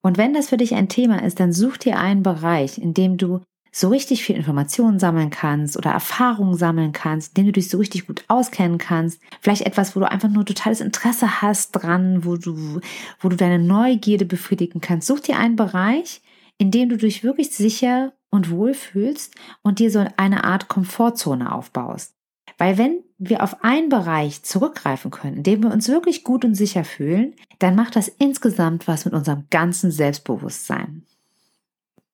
Und 0.00 0.16
wenn 0.16 0.32
das 0.32 0.50
für 0.50 0.58
dich 0.58 0.76
ein 0.76 0.88
Thema 0.88 1.24
ist, 1.24 1.40
dann 1.40 1.52
such 1.52 1.78
dir 1.78 1.98
einen 1.98 2.22
Bereich, 2.22 2.78
in 2.78 2.94
dem 2.94 3.16
du 3.16 3.40
so 3.72 3.88
richtig 3.88 4.22
viel 4.22 4.36
Informationen 4.36 5.00
sammeln 5.00 5.30
kannst 5.30 5.76
oder 5.76 5.90
Erfahrungen 5.90 6.56
sammeln 6.56 6.92
kannst, 6.92 7.36
in 7.36 7.42
dem 7.42 7.46
du 7.46 7.52
dich 7.58 7.68
so 7.68 7.78
richtig 7.78 8.06
gut 8.06 8.24
auskennen 8.28 8.78
kannst. 8.78 9.20
Vielleicht 9.40 9.62
etwas, 9.62 9.96
wo 9.96 10.00
du 10.00 10.08
einfach 10.08 10.28
nur 10.28 10.46
totales 10.46 10.80
Interesse 10.80 11.42
hast 11.42 11.72
dran, 11.72 12.24
wo 12.24 12.36
du, 12.36 12.80
wo 13.18 13.28
du 13.28 13.34
deine 13.34 13.58
Neugierde 13.58 14.24
befriedigen 14.24 14.80
kannst. 14.80 15.08
Such 15.08 15.20
dir 15.20 15.36
einen 15.36 15.56
Bereich, 15.56 16.22
in 16.58 16.70
dem 16.70 16.90
du 16.90 16.96
dich 16.96 17.24
wirklich 17.24 17.50
sicher 17.50 18.12
und 18.30 18.50
wohlfühlst 18.50 19.34
und 19.62 19.78
dir 19.78 19.90
so 19.90 20.04
eine 20.16 20.44
Art 20.44 20.68
Komfortzone 20.68 21.52
aufbaust. 21.52 22.14
Weil 22.58 22.78
wenn 22.78 23.02
wir 23.18 23.42
auf 23.42 23.64
einen 23.64 23.88
Bereich 23.88 24.42
zurückgreifen 24.42 25.10
können, 25.10 25.38
in 25.38 25.42
dem 25.42 25.62
wir 25.62 25.72
uns 25.72 25.88
wirklich 25.88 26.24
gut 26.24 26.44
und 26.44 26.54
sicher 26.54 26.84
fühlen, 26.84 27.34
dann 27.58 27.74
macht 27.74 27.96
das 27.96 28.08
insgesamt 28.08 28.86
was 28.88 29.04
mit 29.04 29.14
unserem 29.14 29.44
ganzen 29.50 29.90
Selbstbewusstsein. 29.90 31.04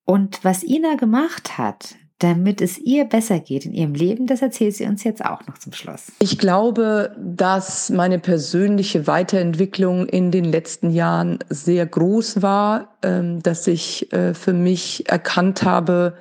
Und 0.04 0.44
was 0.44 0.62
Ina 0.62 0.94
gemacht 0.94 1.58
hat, 1.58 1.96
damit 2.18 2.62
es 2.62 2.78
ihr 2.78 3.04
besser 3.04 3.40
geht 3.40 3.66
in 3.66 3.72
ihrem 3.72 3.94
Leben, 3.94 4.26
das 4.26 4.40
erzählt 4.40 4.74
sie 4.74 4.86
uns 4.86 5.04
jetzt 5.04 5.24
auch 5.24 5.46
noch 5.46 5.58
zum 5.58 5.72
Schluss. 5.72 6.12
Ich 6.18 6.38
glaube, 6.38 7.14
dass 7.18 7.90
meine 7.90 8.18
persönliche 8.18 9.06
Weiterentwicklung 9.06 10.06
in 10.06 10.30
den 10.30 10.44
letzten 10.44 10.90
Jahren 10.90 11.38
sehr 11.50 11.84
groß 11.84 12.40
war, 12.40 12.96
ähm, 13.02 13.42
dass 13.42 13.66
ich 13.66 14.12
äh, 14.12 14.32
für 14.32 14.54
mich 14.54 15.08
erkannt 15.08 15.62
habe, 15.62 16.16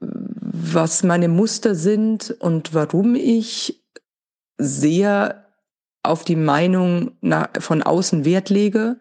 was 0.00 1.02
meine 1.02 1.28
Muster 1.28 1.74
sind 1.74 2.34
und 2.40 2.72
warum 2.72 3.14
ich 3.14 3.82
sehr 4.56 5.46
auf 6.02 6.24
die 6.24 6.36
Meinung 6.36 7.12
von 7.58 7.82
außen 7.82 8.24
Wert 8.24 8.48
lege. 8.48 8.98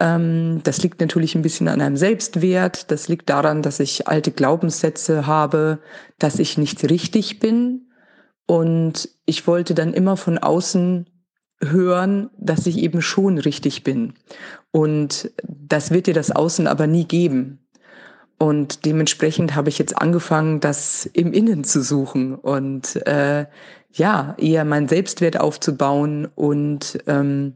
Ähm, 0.00 0.60
das 0.62 0.82
liegt 0.82 1.00
natürlich 1.00 1.34
ein 1.34 1.42
bisschen 1.42 1.68
an 1.68 1.80
einem 1.80 1.96
Selbstwert. 1.96 2.90
Das 2.90 3.08
liegt 3.08 3.28
daran, 3.28 3.62
dass 3.62 3.80
ich 3.80 4.08
alte 4.08 4.30
Glaubenssätze 4.30 5.26
habe, 5.26 5.80
dass 6.18 6.38
ich 6.38 6.58
nicht 6.58 6.88
richtig 6.88 7.40
bin. 7.40 7.90
Und 8.46 9.08
ich 9.26 9.46
wollte 9.46 9.74
dann 9.74 9.92
immer 9.92 10.16
von 10.16 10.38
außen 10.38 11.06
hören, 11.60 12.30
dass 12.38 12.66
ich 12.66 12.78
eben 12.78 13.02
schon 13.02 13.38
richtig 13.38 13.84
bin. 13.84 14.14
Und 14.70 15.30
das 15.42 15.90
wird 15.90 16.06
dir 16.06 16.14
das 16.14 16.30
Außen 16.30 16.66
aber 16.66 16.86
nie 16.86 17.04
geben. 17.04 17.58
Und 18.38 18.84
dementsprechend 18.84 19.56
habe 19.56 19.68
ich 19.68 19.78
jetzt 19.78 19.98
angefangen, 19.98 20.60
das 20.60 21.06
im 21.06 21.32
Innen 21.32 21.64
zu 21.64 21.82
suchen 21.82 22.36
und 22.36 22.94
äh, 23.06 23.46
ja, 23.92 24.36
eher 24.38 24.64
meinen 24.64 24.86
Selbstwert 24.86 25.40
aufzubauen 25.40 26.28
und 26.36 27.00
ähm, 27.08 27.54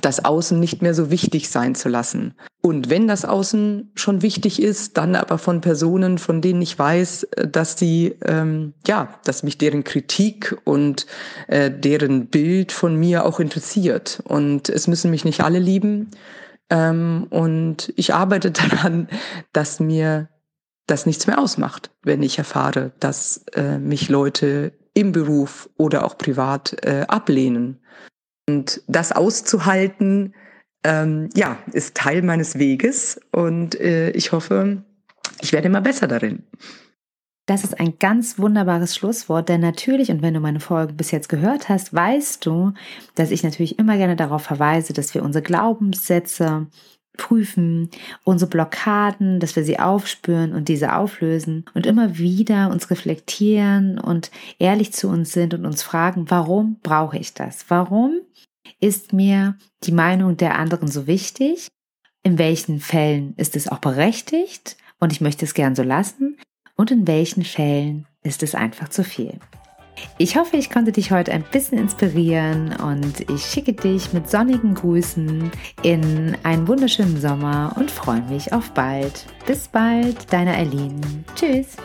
das 0.00 0.24
Außen 0.24 0.58
nicht 0.58 0.82
mehr 0.82 0.94
so 0.94 1.10
wichtig 1.10 1.48
sein 1.48 1.74
zu 1.74 1.88
lassen. 1.88 2.34
Und 2.62 2.90
wenn 2.90 3.06
das 3.06 3.24
Außen 3.24 3.92
schon 3.94 4.22
wichtig 4.22 4.60
ist, 4.60 4.96
dann 4.96 5.14
aber 5.14 5.38
von 5.38 5.60
Personen, 5.60 6.18
von 6.18 6.40
denen 6.40 6.62
ich 6.62 6.78
weiß, 6.78 7.24
äh, 7.24 7.48
dass 7.48 7.76
die, 7.76 8.16
ähm, 8.24 8.74
ja, 8.86 9.08
dass 9.24 9.42
mich 9.42 9.58
deren 9.58 9.84
Kritik 9.84 10.56
und 10.64 11.06
äh, 11.48 11.70
deren 11.70 12.26
Bild 12.26 12.72
von 12.72 12.96
mir 12.96 13.24
auch 13.24 13.40
interessiert. 13.40 14.22
Und 14.24 14.68
es 14.68 14.88
müssen 14.88 15.10
mich 15.10 15.24
nicht 15.24 15.42
alle 15.42 15.58
lieben. 15.58 16.10
Ähm, 16.70 17.26
und 17.30 17.92
ich 17.96 18.14
arbeite 18.14 18.50
daran, 18.52 19.08
dass 19.52 19.80
mir 19.80 20.28
das 20.86 21.06
nichts 21.06 21.26
mehr 21.26 21.38
ausmacht, 21.38 21.90
wenn 22.02 22.22
ich 22.22 22.38
erfahre, 22.38 22.92
dass 23.00 23.44
äh, 23.54 23.78
mich 23.78 24.08
Leute 24.08 24.72
im 24.94 25.12
Beruf 25.12 25.68
oder 25.76 26.04
auch 26.04 26.16
privat 26.16 26.76
äh, 26.84 27.04
ablehnen. 27.08 27.80
Und 28.48 28.82
das 28.86 29.12
auszuhalten, 29.12 30.34
ähm, 30.84 31.28
ja, 31.34 31.58
ist 31.72 31.96
Teil 31.96 32.22
meines 32.22 32.58
Weges 32.58 33.20
und 33.32 33.78
äh, 33.80 34.10
ich 34.10 34.32
hoffe, 34.32 34.84
ich 35.40 35.52
werde 35.52 35.66
immer 35.66 35.80
besser 35.80 36.06
darin. 36.06 36.44
Das 37.46 37.62
ist 37.62 37.78
ein 37.78 37.98
ganz 38.00 38.40
wunderbares 38.40 38.96
Schlusswort, 38.96 39.48
denn 39.48 39.60
natürlich, 39.60 40.10
und 40.10 40.20
wenn 40.20 40.34
du 40.34 40.40
meine 40.40 40.58
Folge 40.58 40.92
bis 40.92 41.12
jetzt 41.12 41.28
gehört 41.28 41.68
hast, 41.68 41.94
weißt 41.94 42.44
du, 42.44 42.72
dass 43.14 43.30
ich 43.30 43.44
natürlich 43.44 43.78
immer 43.78 43.96
gerne 43.96 44.16
darauf 44.16 44.42
verweise, 44.42 44.92
dass 44.92 45.14
wir 45.14 45.22
unsere 45.22 45.42
Glaubenssätze 45.42 46.66
prüfen, 47.16 47.90
unsere 48.24 48.50
Blockaden, 48.50 49.40
dass 49.40 49.56
wir 49.56 49.64
sie 49.64 49.78
aufspüren 49.78 50.52
und 50.52 50.68
diese 50.68 50.94
auflösen 50.94 51.64
und 51.74 51.86
immer 51.86 52.18
wieder 52.18 52.70
uns 52.70 52.90
reflektieren 52.90 53.98
und 53.98 54.30
ehrlich 54.58 54.92
zu 54.92 55.08
uns 55.08 55.32
sind 55.32 55.54
und 55.54 55.66
uns 55.66 55.82
fragen, 55.82 56.30
warum 56.30 56.78
brauche 56.82 57.18
ich 57.18 57.34
das? 57.34 57.66
Warum 57.68 58.20
ist 58.80 59.12
mir 59.12 59.56
die 59.84 59.92
Meinung 59.92 60.36
der 60.36 60.58
anderen 60.58 60.88
so 60.88 61.06
wichtig? 61.06 61.68
In 62.22 62.38
welchen 62.38 62.80
Fällen 62.80 63.34
ist 63.36 63.56
es 63.56 63.68
auch 63.68 63.78
berechtigt 63.78 64.76
und 64.98 65.12
ich 65.12 65.20
möchte 65.20 65.44
es 65.44 65.54
gern 65.54 65.74
so 65.74 65.82
lassen? 65.82 66.36
Und 66.74 66.90
in 66.90 67.06
welchen 67.06 67.44
Fällen 67.44 68.06
ist 68.22 68.42
es 68.42 68.54
einfach 68.54 68.88
zu 68.88 69.04
viel? 69.04 69.38
Ich 70.18 70.36
hoffe, 70.36 70.56
ich 70.56 70.70
konnte 70.70 70.92
dich 70.92 71.10
heute 71.10 71.32
ein 71.32 71.44
bisschen 71.50 71.78
inspirieren 71.78 72.74
und 72.76 73.28
ich 73.30 73.44
schicke 73.44 73.72
dich 73.72 74.12
mit 74.12 74.30
sonnigen 74.30 74.74
Grüßen 74.74 75.50
in 75.82 76.36
einen 76.42 76.68
wunderschönen 76.68 77.20
Sommer 77.20 77.74
und 77.76 77.90
freue 77.90 78.22
mich 78.22 78.52
auf 78.52 78.70
bald. 78.72 79.26
Bis 79.46 79.68
bald, 79.68 80.32
deine 80.32 80.54
Eileen. 80.54 81.24
Tschüss. 81.34 81.76